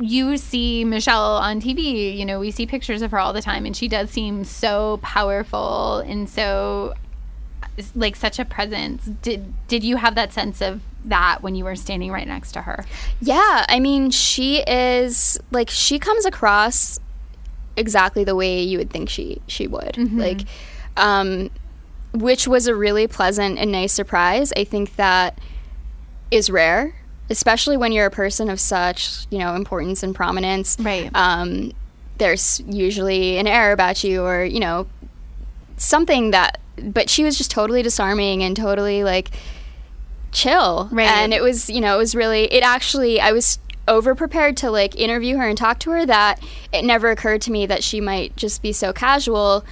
you 0.00 0.36
see 0.36 0.84
Michelle 0.84 1.36
on 1.36 1.60
TV, 1.60 2.16
you 2.16 2.24
know, 2.24 2.38
we 2.38 2.50
see 2.50 2.66
pictures 2.66 3.02
of 3.02 3.10
her 3.10 3.18
all 3.18 3.32
the 3.32 3.42
time 3.42 3.66
and 3.66 3.76
she 3.76 3.88
does 3.88 4.10
seem 4.10 4.44
so 4.44 5.00
powerful 5.02 5.98
and 5.98 6.28
so 6.28 6.94
like 7.94 8.14
such 8.14 8.38
a 8.38 8.44
presence. 8.44 9.06
Did 9.22 9.52
did 9.66 9.82
you 9.82 9.96
have 9.96 10.14
that 10.14 10.32
sense 10.32 10.60
of 10.60 10.80
that 11.04 11.42
when 11.42 11.54
you 11.54 11.64
were 11.64 11.76
standing 11.76 12.12
right 12.12 12.26
next 12.26 12.52
to 12.52 12.62
her? 12.62 12.84
Yeah, 13.20 13.66
I 13.68 13.80
mean, 13.80 14.10
she 14.10 14.62
is 14.62 15.38
like 15.50 15.68
she 15.68 15.98
comes 15.98 16.24
across 16.24 17.00
exactly 17.76 18.24
the 18.24 18.34
way 18.34 18.62
you 18.62 18.78
would 18.78 18.90
think 18.90 19.10
she 19.10 19.42
she 19.48 19.66
would. 19.66 19.94
Mm-hmm. 19.94 20.20
Like 20.20 20.40
um 20.96 21.50
which 22.14 22.46
was 22.46 22.66
a 22.66 22.74
really 22.74 23.08
pleasant 23.08 23.58
and 23.58 23.72
nice 23.72 23.92
surprise. 23.92 24.52
I 24.56 24.64
think 24.64 24.96
that 24.96 25.38
is 26.30 26.48
rare, 26.48 26.94
especially 27.30 27.76
when 27.76 27.92
you're 27.92 28.06
a 28.06 28.10
person 28.10 28.48
of 28.50 28.60
such, 28.60 29.26
you 29.30 29.38
know, 29.38 29.54
importance 29.54 30.02
and 30.02 30.14
prominence. 30.14 30.76
Right. 30.80 31.10
Um 31.14 31.72
there's 32.18 32.60
usually 32.66 33.36
an 33.36 33.46
air 33.46 33.72
about 33.72 34.02
you 34.02 34.22
or, 34.22 34.42
you 34.44 34.58
know, 34.60 34.86
something 35.76 36.30
that 36.30 36.58
but 36.82 37.08
she 37.10 37.24
was 37.24 37.36
just 37.38 37.50
totally 37.50 37.82
disarming 37.82 38.42
and 38.42 38.56
totally 38.56 39.04
like 39.04 39.30
chill 40.32 40.88
Right. 40.92 41.06
and 41.08 41.32
it 41.32 41.42
was 41.42 41.70
you 41.70 41.80
know 41.80 41.94
it 41.94 41.98
was 41.98 42.14
really 42.14 42.44
it 42.52 42.62
actually 42.62 43.20
i 43.20 43.32
was 43.32 43.58
over 43.88 44.14
prepared 44.14 44.56
to 44.58 44.70
like 44.70 44.94
interview 44.96 45.36
her 45.36 45.48
and 45.48 45.56
talk 45.56 45.78
to 45.80 45.90
her 45.90 46.04
that 46.04 46.42
it 46.72 46.84
never 46.84 47.10
occurred 47.10 47.40
to 47.42 47.50
me 47.50 47.64
that 47.66 47.82
she 47.82 48.00
might 48.00 48.36
just 48.36 48.60
be 48.60 48.72
so 48.72 48.92
casual 48.92 49.64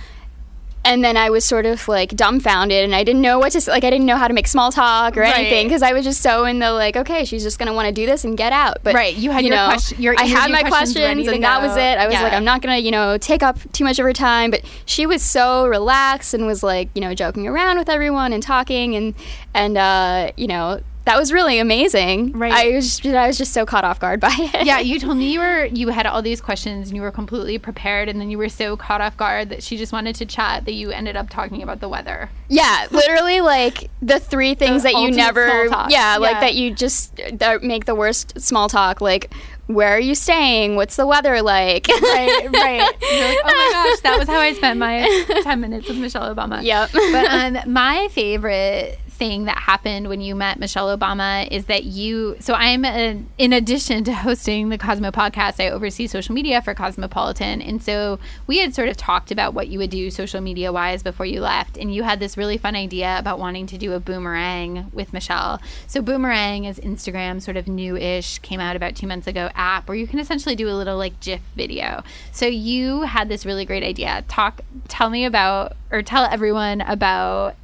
and 0.84 1.02
then 1.04 1.16
i 1.16 1.30
was 1.30 1.44
sort 1.44 1.66
of 1.66 1.86
like 1.88 2.10
dumbfounded 2.14 2.84
and 2.84 2.94
i 2.94 3.02
didn't 3.02 3.22
know 3.22 3.38
what 3.38 3.52
to 3.52 3.70
like 3.70 3.84
i 3.84 3.90
didn't 3.90 4.06
know 4.06 4.16
how 4.16 4.28
to 4.28 4.34
make 4.34 4.46
small 4.46 4.70
talk 4.70 5.16
or 5.16 5.20
Right. 5.20 5.34
anything 5.36 5.66
because 5.66 5.82
i 5.82 5.92
was 5.92 6.04
just 6.04 6.20
so 6.22 6.44
in 6.44 6.58
the 6.58 6.72
like 6.72 6.96
okay 6.96 7.24
she's 7.24 7.42
just 7.42 7.58
gonna 7.58 7.72
want 7.72 7.86
to 7.88 7.92
do 7.92 8.06
this 8.06 8.24
and 8.24 8.36
get 8.36 8.52
out 8.52 8.78
but 8.82 8.94
Right, 8.94 9.16
you 9.16 9.30
had 9.30 9.44
your 9.44 9.56
know, 9.56 9.66
question- 9.66 10.02
your 10.02 10.14
i 10.18 10.24
had 10.24 10.50
my 10.50 10.62
questions 10.62 10.92
questions 11.04 11.28
and 11.28 11.42
that 11.44 11.62
was 11.62 11.76
it 11.76 11.98
i 11.98 12.06
was 12.06 12.14
Yeah. 12.14 12.22
like 12.22 12.32
i'm 12.32 12.44
not 12.44 12.60
gonna 12.62 12.78
you 12.78 12.90
know 12.90 13.16
take 13.18 13.42
up 13.42 13.58
too 13.72 13.84
much 13.84 13.98
of 13.98 14.04
her 14.04 14.12
time 14.12 14.50
but 14.50 14.62
she 14.86 15.06
was 15.06 15.22
so 15.22 15.66
relaxed 15.66 16.34
and 16.34 16.46
was 16.46 16.62
like 16.62 16.88
you 16.94 17.00
know 17.00 17.14
joking 17.14 17.46
around 17.48 17.78
with 17.78 17.88
everyone 17.88 18.32
and 18.32 18.42
talking 18.42 18.94
and 18.94 19.14
and 19.54 19.76
uh 19.78 20.30
you 20.36 20.46
know 20.46 20.80
that 21.04 21.18
was 21.18 21.32
really 21.32 21.58
amazing 21.58 22.32
Right. 22.32 22.52
i 22.52 22.70
was 22.74 22.98
just, 22.98 23.14
i 23.14 23.26
was 23.26 23.36
just 23.38 23.52
so 23.52 23.66
caught 23.66 23.84
off 23.84 24.00
guard 24.00 24.20
by 24.26 24.34
it 24.54 24.64
yeah, 24.66 24.78
you 24.80 24.98
told 24.98 25.16
me 25.18 25.32
you 25.32 25.40
were 25.40 25.66
you 25.66 25.88
had 25.88 26.06
all 26.06 26.22
these 26.22 26.40
questions 26.40 26.88
and 26.88 26.96
you 26.96 27.02
were 27.02 27.10
completely 27.10 27.58
prepared, 27.58 28.08
and 28.08 28.20
then 28.20 28.30
you 28.30 28.38
were 28.38 28.48
so 28.48 28.76
caught 28.76 29.00
off 29.00 29.16
guard 29.16 29.50
that 29.50 29.62
she 29.62 29.76
just 29.76 29.92
wanted 29.92 30.14
to 30.16 30.24
chat 30.26 30.64
that 30.64 30.72
you 30.72 30.90
ended 30.90 31.16
up 31.16 31.28
talking 31.30 31.62
about 31.62 31.80
the 31.80 31.88
weather. 31.88 32.30
yeah 32.48 32.86
literally 32.90 33.40
like 33.40 33.90
the 34.02 34.18
three 34.20 34.54
things 34.54 34.82
The 34.82 34.92
that 34.92 35.00
you 35.00 35.10
never 35.10 35.46
small 35.66 35.68
talk. 35.68 35.90
yeah 35.90 36.16
like 36.18 36.40
that 36.40 36.54
you 36.54 36.74
just 36.74 37.20
that 37.34 37.62
make 37.62 37.84
the 37.84 37.94
worst 37.94 38.40
small 38.40 38.68
talk 38.68 39.00
like 39.00 39.32
where 39.66 39.96
are 39.96 40.00
you 40.00 40.14
staying 40.14 40.76
what's 40.76 40.96
the 40.96 41.06
weather 41.06 41.40
like 41.40 41.86
Right, 41.88 42.48
right. 42.52 42.92
You're 43.02 43.28
like, 43.28 43.38
oh 43.44 43.46
my 43.46 43.68
gosh, 43.72 44.00
that 44.00 44.16
was 44.18 44.28
how 44.28 44.38
I 44.38 44.52
spent 44.52 44.78
my 44.78 45.40
ten 45.42 45.60
minutes 45.60 45.88
with 45.88 45.96
Michelle 45.98 46.34
Obama. 46.34 46.62
Yep. 46.62 46.90
But 46.92 47.26
um, 47.66 47.72
my 47.72 48.08
favorite 48.12 48.98
thing 49.14 49.44
that 49.44 49.58
happened 49.58 50.08
when 50.08 50.20
you 50.20 50.34
met 50.34 50.58
Michelle 50.58 50.96
Obama 50.96 51.48
is 51.50 51.66
that 51.66 51.84
you. 51.84 52.36
So 52.40 52.54
I'm 52.54 52.84
a, 52.84 53.22
in 53.38 53.52
addition 53.52 54.04
to 54.04 54.12
hosting 54.12 54.68
the 54.68 54.78
Cosmo 54.78 55.10
podcast, 55.10 55.62
I 55.64 55.70
oversee 55.70 56.06
social 56.06 56.34
media 56.34 56.60
for 56.60 56.74
Cosmopolitan, 56.74 57.62
and 57.62 57.82
so 57.82 58.18
we 58.46 58.58
had 58.58 58.74
sort 58.74 58.88
of 58.88 58.96
talked 58.96 59.30
about 59.30 59.54
what 59.54 59.68
you 59.68 59.78
would 59.78 59.90
do 59.90 60.10
social 60.10 60.40
media 60.40 60.72
wise 60.72 61.02
before 61.02 61.26
you 61.26 61.40
left, 61.40 61.76
and 61.76 61.94
you 61.94 62.02
had 62.02 62.20
this 62.20 62.36
really 62.36 62.58
fun 62.58 62.74
idea 62.74 63.18
about 63.18 63.38
wanting 63.38 63.66
to 63.66 63.78
do 63.78 63.92
a 63.92 64.00
boomerang 64.00 64.90
with 64.92 65.12
Michelle. 65.12 65.60
So 65.86 66.02
boomerang 66.02 66.64
is 66.64 66.78
Instagram 66.80 67.40
sort 67.40 67.56
of 67.56 67.68
new-ish, 67.68 68.38
came 68.40 68.60
out 68.60 68.76
about 68.76 68.96
two 68.96 69.06
months 69.06 69.26
ago 69.26 69.50
app 69.54 69.88
where 69.88 69.96
you 69.96 70.06
can 70.06 70.18
essentially 70.18 70.56
do 70.56 70.68
a 70.68 70.74
little 70.74 70.96
like 70.96 71.20
GIF 71.20 71.40
video. 71.54 72.02
So 72.32 72.46
you 72.46 73.02
had 73.02 73.28
this 73.28 73.46
really 73.46 73.64
great 73.64 73.82
idea. 73.82 74.24
Talk, 74.28 74.60
tell 74.88 75.10
me 75.10 75.24
about, 75.24 75.76
or 75.90 76.02
tell 76.02 76.24
everyone 76.24 76.80
about 76.80 77.54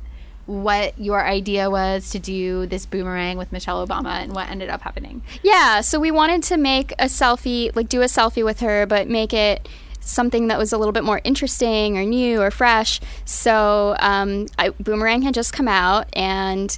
what 0.51 0.99
your 0.99 1.25
idea 1.25 1.71
was 1.71 2.11
to 2.11 2.19
do 2.19 2.67
this 2.67 2.85
boomerang 2.85 3.39
with 3.39 3.53
Michelle 3.53 3.87
Obama 3.87 4.21
and 4.23 4.35
what 4.35 4.51
ended 4.51 4.69
up 4.69 4.83
happening. 4.83 5.23
Yeah, 5.45 5.81
so 5.81 6.01
we 6.01 6.11
wanted 6.11 6.43
to 6.45 6.57
make 6.57 6.91
a 6.93 7.05
selfie, 7.05 7.75
like 7.77 7.89
do 7.89 8.03
a 8.03 8.07
selfie 8.07 8.45
with 8.45 8.59
her, 8.61 8.85
but 8.85 9.09
make 9.09 9.33
it 9.33 9.69
something 10.01 10.49
that 10.49 10.59
was 10.59 10.73
a 10.73 10.79
little 10.79 10.93
bit 10.93 11.05
more 11.05 11.21
interesting 11.23 11.97
or 11.97 12.05
new 12.05 12.43
or 12.43 12.51
fresh. 12.51 13.01
So 13.25 13.95
um, 14.01 14.47
I, 14.59 14.71
Boomerang 14.71 15.23
had 15.23 15.35
just 15.35 15.53
come 15.53 15.69
out, 15.69 16.09
and 16.15 16.77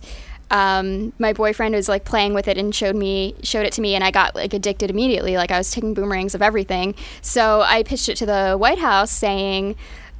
um, 0.51 1.15
my 1.19 1.33
boyfriend 1.33 1.75
was 1.75 1.89
like 1.89 2.05
playing 2.05 2.35
with 2.35 2.49
it 2.49 2.59
and 2.59 2.75
showed 2.75 2.95
me 2.95 3.35
showed 3.43 3.65
it 3.65 3.73
to 3.75 3.81
me, 3.81 3.95
and 3.95 4.05
I 4.05 4.11
got 4.11 4.35
like 4.35 4.53
addicted 4.53 4.91
immediately. 4.91 5.37
Like 5.39 5.51
I 5.51 5.57
was 5.57 5.71
taking 5.71 5.95
boomerangs 5.95 6.35
of 6.35 6.43
everything. 6.43 6.95
So 7.23 7.63
I 7.63 7.85
pitched 7.85 8.11
it 8.11 8.17
to 8.17 8.27
the 8.27 8.57
White 8.59 8.79
House, 8.79 9.11
saying, 9.11 9.77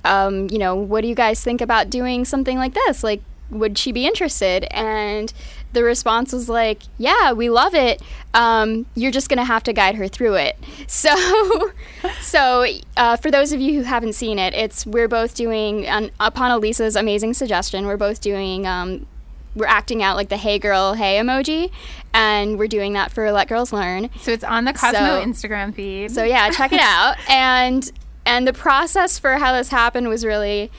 um, 0.07 0.49
you 0.51 0.59
know, 0.59 0.75
what 0.75 1.03
do 1.03 1.09
you 1.09 1.15
guys 1.15 1.45
think 1.45 1.61
about 1.61 1.91
doing 1.91 2.25
something 2.25 2.57
like 2.57 2.73
this? 2.73 3.05
Like 3.05 3.23
would 3.53 3.79
she 3.79 3.93
be 3.93 4.07
interested? 4.07 4.65
And 4.73 5.33
the 5.73 5.83
response 5.85 6.33
was 6.33 6.49
like, 6.49 6.83
yeah, 6.99 7.33
we 7.33 7.49
love 7.49 7.75
it. 7.75 8.03
Um, 8.35 8.85
you're 8.95 9.11
just 9.13 9.29
going 9.29 9.39
to 9.39 9.45
have 9.45 9.63
to 9.65 9.73
guide 9.73 9.95
her 9.95 10.09
through 10.09 10.35
it. 10.35 10.57
So, 10.89 11.73
so 12.21 12.67
uh, 12.97 13.17
for 13.17 13.31
those 13.31 13.53
of 13.53 13.61
you 13.61 13.75
who 13.75 13.83
haven't 13.83 14.13
seen 14.15 14.39
it, 14.39 14.53
it's 14.55 14.85
we're 14.85 15.09
both 15.09 15.35
doing 15.35 15.89
um, 15.89 16.11
upon 16.21 16.51
Elisa's 16.51 16.97
amazing 16.97 17.35
suggestion. 17.35 17.87
We're 17.87 17.97
both 17.97 18.21
doing. 18.21 18.67
Um, 18.67 19.07
we're 19.55 19.67
acting 19.67 20.03
out 20.03 20.17
like 20.17 20.29
the 20.29 20.37
"Hey 20.37 20.59
girl, 20.59 20.95
hey" 20.95 21.19
emoji, 21.19 21.71
and 22.13 22.59
we're 22.59 22.69
doing 22.69 22.93
that 22.95 23.13
for 23.13 23.31
Let 23.33 23.49
Girls 23.49 23.73
Learn. 23.73 24.11
So 24.21 24.33
it's 24.33 24.45
on 24.45 24.65
the 24.65 24.73
Cosmo 24.73 24.99
So- 24.99 25.25
Instagram 25.25 25.75
feed. 25.75 26.11
So 26.11 26.25
yeah, 26.25 26.51
check 26.51 26.73
it 26.73 26.81
out. 26.83 27.17
And 27.29 27.91
and 28.27 28.47
the 28.47 28.53
process 28.53 29.19
for 29.19 29.37
how 29.39 29.53
this 29.53 29.69
happened 29.69 30.09
was 30.09 30.25
really 30.25 30.71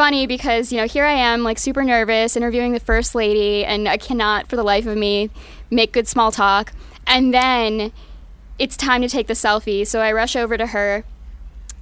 funny 0.00 0.26
because 0.26 0.72
you 0.72 0.78
know 0.78 0.86
here 0.86 1.04
I 1.04 1.12
am 1.12 1.42
like 1.42 1.58
super 1.58 1.84
nervous 1.84 2.34
interviewing 2.34 2.72
the 2.72 2.80
first 2.80 3.14
lady, 3.14 3.66
and 3.66 3.86
I 3.86 3.98
cannot 3.98 4.48
for 4.48 4.56
the 4.56 4.62
life 4.62 4.86
of 4.86 4.96
me 4.96 5.28
make 5.70 5.92
good 5.92 6.08
small 6.08 6.32
talk. 6.32 6.72
And 7.06 7.34
then 7.34 7.92
it's 8.58 8.78
time 8.78 9.02
to 9.02 9.10
take 9.10 9.26
the 9.26 9.34
selfie, 9.34 9.86
so 9.86 10.00
I 10.00 10.12
rush 10.12 10.36
over 10.36 10.56
to 10.56 10.68
her, 10.68 11.04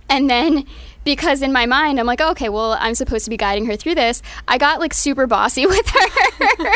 and 0.09 0.29
then. 0.29 0.67
Because 1.05 1.41
in 1.41 1.55
my 1.55 1.65
mind, 1.65 1.99
I'm 1.99 2.05
like, 2.05 2.21
okay, 2.21 2.51
well, 2.51 2.77
I'm 2.79 2.95
supposed 2.95 3.25
to 3.25 3.31
be 3.31 3.39
guiding 3.39 3.65
her 3.65 3.77
through 3.77 3.95
this. 3.95 4.21
I 4.47 4.59
got 4.59 4.79
like 4.79 4.93
super 4.93 5.27
bossy 5.27 5.65
with 5.75 5.89
her. 5.89 6.68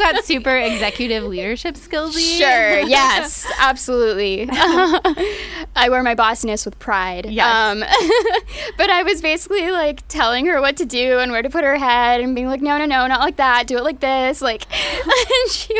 I 0.00 0.12
think 0.12 0.12
you 0.12 0.12
mean 0.12 0.12
you 0.12 0.12
got 0.12 0.24
super 0.24 0.56
executive 0.56 1.24
leadership 1.24 1.76
skills. 1.76 2.20
Sure. 2.20 2.76
Yes. 2.86 3.46
Absolutely. 3.58 4.48
I 4.52 5.88
wear 5.90 6.02
my 6.02 6.14
bossiness 6.14 6.64
with 6.64 6.78
pride. 6.78 7.26
Yes. 7.26 7.46
Um, 7.46 7.80
but 8.78 8.90
I 8.90 9.02
was 9.02 9.20
basically 9.20 9.70
like 9.70 10.06
telling 10.08 10.46
her 10.46 10.60
what 10.60 10.76
to 10.78 10.86
do 10.86 11.18
and 11.18 11.32
where 11.32 11.42
to 11.42 11.50
put 11.50 11.64
her 11.64 11.76
head 11.76 12.20
and 12.20 12.34
being 12.34 12.46
like, 12.46 12.62
no, 12.62 12.78
no, 12.78 12.86
no, 12.86 13.06
not 13.06 13.20
like 13.20 13.36
that. 13.36 13.66
Do 13.66 13.76
it 13.76 13.84
like 13.84 14.00
this. 14.00 14.40
Like, 14.40 14.66
and 14.72 15.50
she 15.50 15.78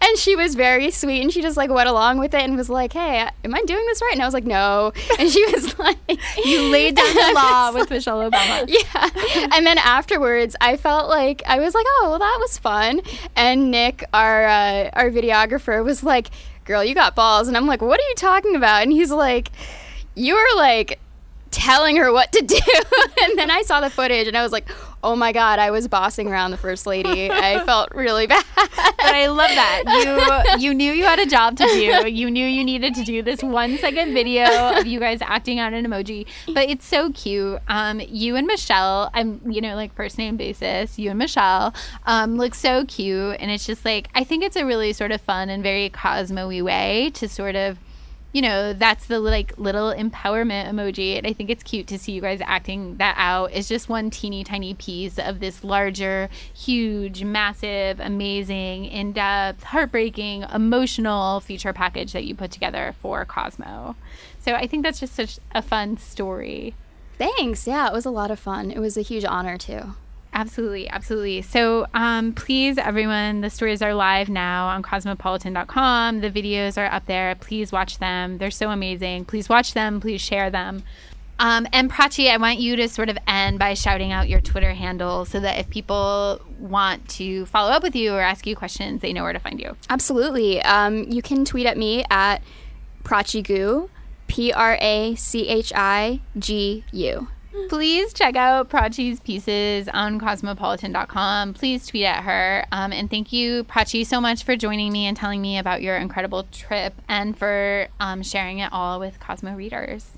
and 0.00 0.18
she 0.18 0.36
was 0.36 0.54
very 0.54 0.90
sweet 0.90 1.22
and 1.22 1.32
she 1.32 1.42
just 1.42 1.56
like 1.56 1.70
went 1.70 1.88
along 1.88 2.18
with 2.18 2.34
it 2.34 2.42
and 2.42 2.56
was 2.56 2.68
like, 2.70 2.92
hey, 2.92 3.28
am 3.44 3.54
I 3.54 3.62
doing 3.62 3.84
this 3.86 4.00
right? 4.02 4.12
And 4.12 4.22
I 4.22 4.24
was 4.26 4.34
like, 4.34 4.44
no. 4.44 4.92
And 5.18 5.30
she 5.30 5.44
was 5.52 5.78
like, 5.78 5.98
You 6.44 6.70
laid 6.70 6.96
down 6.96 7.14
the 7.14 7.32
law 7.34 7.72
with 7.72 7.90
Michelle 7.90 8.30
Obama. 8.30 8.64
yeah. 8.68 9.46
And 9.56 9.66
then 9.66 9.78
afterwards, 9.78 10.54
I 10.60 10.76
felt 10.76 11.08
like 11.08 11.42
I 11.46 11.58
was 11.58 11.74
like, 11.74 11.86
oh, 11.88 12.06
well, 12.10 12.18
that 12.18 12.38
was 12.40 12.58
fun. 12.58 13.00
And 13.36 13.51
Nick, 13.54 14.04
our 14.12 14.44
uh, 14.44 14.90
our 14.92 15.10
videographer, 15.10 15.84
was 15.84 16.02
like, 16.02 16.28
girl, 16.64 16.84
you 16.84 16.94
got 16.94 17.14
balls. 17.14 17.48
And 17.48 17.56
I'm 17.56 17.66
like, 17.66 17.82
what 17.82 18.00
are 18.00 18.08
you 18.08 18.14
talking 18.16 18.56
about? 18.56 18.82
And 18.82 18.92
he's 18.92 19.10
like, 19.10 19.50
you 20.14 20.34
were 20.34 20.56
like 20.56 20.98
telling 21.50 21.96
her 21.96 22.12
what 22.12 22.32
to 22.32 22.42
do. 22.42 22.56
and 23.22 23.38
then 23.38 23.50
I 23.50 23.62
saw 23.62 23.80
the 23.80 23.90
footage 23.90 24.26
and 24.26 24.36
I 24.36 24.42
was 24.42 24.52
like, 24.52 24.68
oh 25.02 25.16
my 25.16 25.32
God, 25.32 25.58
I 25.58 25.70
was 25.70 25.88
bossing 25.88 26.28
around 26.28 26.50
the 26.50 26.56
first 26.56 26.86
lady. 26.86 27.30
I 27.30 27.64
felt 27.66 27.90
really 27.94 28.26
bad. 28.26 28.44
But 28.54 29.14
I 29.14 29.26
love 29.26 29.50
that. 29.50 30.54
You 30.58 30.68
you 30.68 30.74
knew 30.74 30.92
you 30.92 31.04
had 31.04 31.18
a 31.18 31.26
job 31.26 31.56
to 31.56 31.64
do. 31.64 32.08
You 32.08 32.30
knew 32.30 32.46
you 32.46 32.64
needed 32.64 32.94
to 32.94 33.04
do 33.04 33.22
this 33.22 33.42
one 33.42 33.78
second 33.78 34.14
video 34.14 34.44
of 34.78 34.86
you 34.86 35.00
guys 35.00 35.20
acting 35.22 35.58
out 35.58 35.72
an 35.72 35.84
emoji. 35.84 36.26
But 36.46 36.68
it's 36.68 36.86
so 36.86 37.10
cute. 37.12 37.60
Um, 37.68 38.00
you 38.00 38.36
and 38.36 38.46
Michelle, 38.46 39.10
I'm 39.14 39.40
you 39.50 39.60
know, 39.60 39.74
like 39.74 39.94
first 39.94 40.18
name 40.18 40.36
basis, 40.36 40.98
you 40.98 41.10
and 41.10 41.18
Michelle, 41.18 41.74
um, 42.06 42.36
look 42.36 42.54
so 42.54 42.84
cute. 42.84 43.36
And 43.40 43.50
it's 43.50 43.66
just 43.66 43.84
like 43.84 44.08
I 44.14 44.24
think 44.24 44.44
it's 44.44 44.56
a 44.56 44.64
really 44.64 44.92
sort 44.92 45.12
of 45.12 45.20
fun 45.20 45.48
and 45.48 45.62
very 45.62 45.88
Cosmo-y 45.90 46.62
way 46.62 47.10
to 47.14 47.28
sort 47.28 47.56
of 47.56 47.78
you 48.32 48.40
know, 48.40 48.72
that's 48.72 49.06
the 49.06 49.20
like 49.20 49.56
little 49.58 49.92
empowerment 49.92 50.70
emoji. 50.70 51.18
And 51.18 51.26
I 51.26 51.32
think 51.32 51.50
it's 51.50 51.62
cute 51.62 51.86
to 51.88 51.98
see 51.98 52.12
you 52.12 52.20
guys 52.20 52.40
acting 52.44 52.96
that 52.96 53.14
out. 53.18 53.52
It's 53.52 53.68
just 53.68 53.88
one 53.88 54.10
teeny 54.10 54.42
tiny 54.42 54.74
piece 54.74 55.18
of 55.18 55.40
this 55.40 55.62
larger, 55.62 56.30
huge, 56.54 57.22
massive, 57.24 58.00
amazing, 58.00 58.86
in 58.86 59.12
depth, 59.12 59.64
heartbreaking, 59.64 60.44
emotional 60.52 61.40
feature 61.40 61.72
package 61.72 62.12
that 62.12 62.24
you 62.24 62.34
put 62.34 62.50
together 62.50 62.94
for 62.98 63.24
Cosmo. 63.24 63.96
So 64.40 64.54
I 64.54 64.66
think 64.66 64.82
that's 64.82 65.00
just 65.00 65.14
such 65.14 65.38
a 65.54 65.62
fun 65.62 65.98
story. 65.98 66.74
Thanks. 67.18 67.66
Yeah, 67.66 67.86
it 67.86 67.92
was 67.92 68.06
a 68.06 68.10
lot 68.10 68.30
of 68.30 68.38
fun. 68.38 68.70
It 68.70 68.78
was 68.78 68.96
a 68.96 69.02
huge 69.02 69.24
honor, 69.24 69.58
too. 69.58 69.94
Absolutely, 70.34 70.88
absolutely. 70.88 71.42
So, 71.42 71.86
um, 71.92 72.32
please, 72.32 72.78
everyone, 72.78 73.42
the 73.42 73.50
stories 73.50 73.82
are 73.82 73.94
live 73.94 74.30
now 74.30 74.68
on 74.68 74.82
cosmopolitan.com. 74.82 76.20
The 76.20 76.30
videos 76.30 76.78
are 76.78 76.90
up 76.90 77.04
there. 77.04 77.34
Please 77.34 77.70
watch 77.70 77.98
them. 77.98 78.38
They're 78.38 78.50
so 78.50 78.70
amazing. 78.70 79.26
Please 79.26 79.48
watch 79.48 79.74
them. 79.74 80.00
Please 80.00 80.22
share 80.22 80.50
them. 80.50 80.84
Um, 81.38 81.66
and 81.72 81.90
Prachi, 81.90 82.30
I 82.30 82.36
want 82.36 82.60
you 82.60 82.76
to 82.76 82.88
sort 82.88 83.08
of 83.08 83.18
end 83.26 83.58
by 83.58 83.74
shouting 83.74 84.12
out 84.12 84.28
your 84.28 84.40
Twitter 84.40 84.72
handle 84.74 85.24
so 85.24 85.40
that 85.40 85.58
if 85.58 85.68
people 85.68 86.40
want 86.58 87.08
to 87.10 87.46
follow 87.46 87.72
up 87.72 87.82
with 87.82 87.96
you 87.96 88.14
or 88.14 88.20
ask 88.20 88.46
you 88.46 88.54
questions, 88.54 89.00
they 89.00 89.12
know 89.12 89.24
where 89.24 89.32
to 89.32 89.38
find 89.38 89.60
you. 89.60 89.76
Absolutely. 89.90 90.62
Um, 90.62 91.04
you 91.10 91.20
can 91.20 91.44
tweet 91.44 91.66
at 91.66 91.76
me 91.76 92.04
at 92.10 92.42
Prachigu, 93.02 93.88
P 94.28 94.52
R 94.52 94.78
A 94.80 95.14
C 95.16 95.48
H 95.48 95.72
I 95.74 96.20
G 96.38 96.84
U. 96.92 97.28
Please 97.68 98.12
check 98.12 98.36
out 98.36 98.68
Prachi's 98.68 99.20
pieces 99.20 99.88
on 99.88 100.18
cosmopolitan.com. 100.18 101.54
Please 101.54 101.86
tweet 101.86 102.04
at 102.04 102.24
her. 102.24 102.64
Um, 102.72 102.92
and 102.92 103.10
thank 103.10 103.32
you, 103.32 103.64
Prachi, 103.64 104.06
so 104.06 104.20
much 104.20 104.44
for 104.44 104.56
joining 104.56 104.92
me 104.92 105.06
and 105.06 105.16
telling 105.16 105.40
me 105.40 105.58
about 105.58 105.82
your 105.82 105.96
incredible 105.96 106.44
trip 106.44 106.94
and 107.08 107.36
for 107.36 107.88
um, 108.00 108.22
sharing 108.22 108.58
it 108.58 108.72
all 108.72 108.98
with 108.98 109.18
Cosmo 109.20 109.54
readers. 109.54 110.10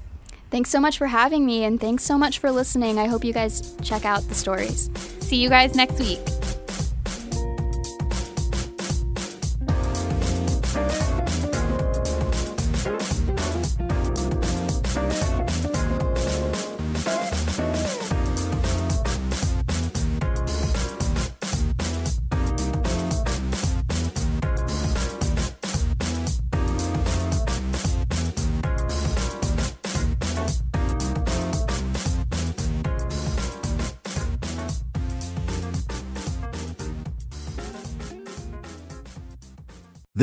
Thanks 0.50 0.70
so 0.70 0.78
much 0.78 0.98
for 0.98 1.08
having 1.08 1.44
me, 1.44 1.64
and 1.64 1.80
thanks 1.80 2.04
so 2.04 2.16
much 2.16 2.38
for 2.38 2.52
listening. 2.52 2.98
I 2.98 3.06
hope 3.06 3.24
you 3.24 3.32
guys 3.32 3.74
check 3.82 4.04
out 4.04 4.22
the 4.28 4.34
stories. 4.36 4.88
See 5.20 5.36
you 5.36 5.48
guys 5.48 5.74
next 5.74 5.98
week. 5.98 6.20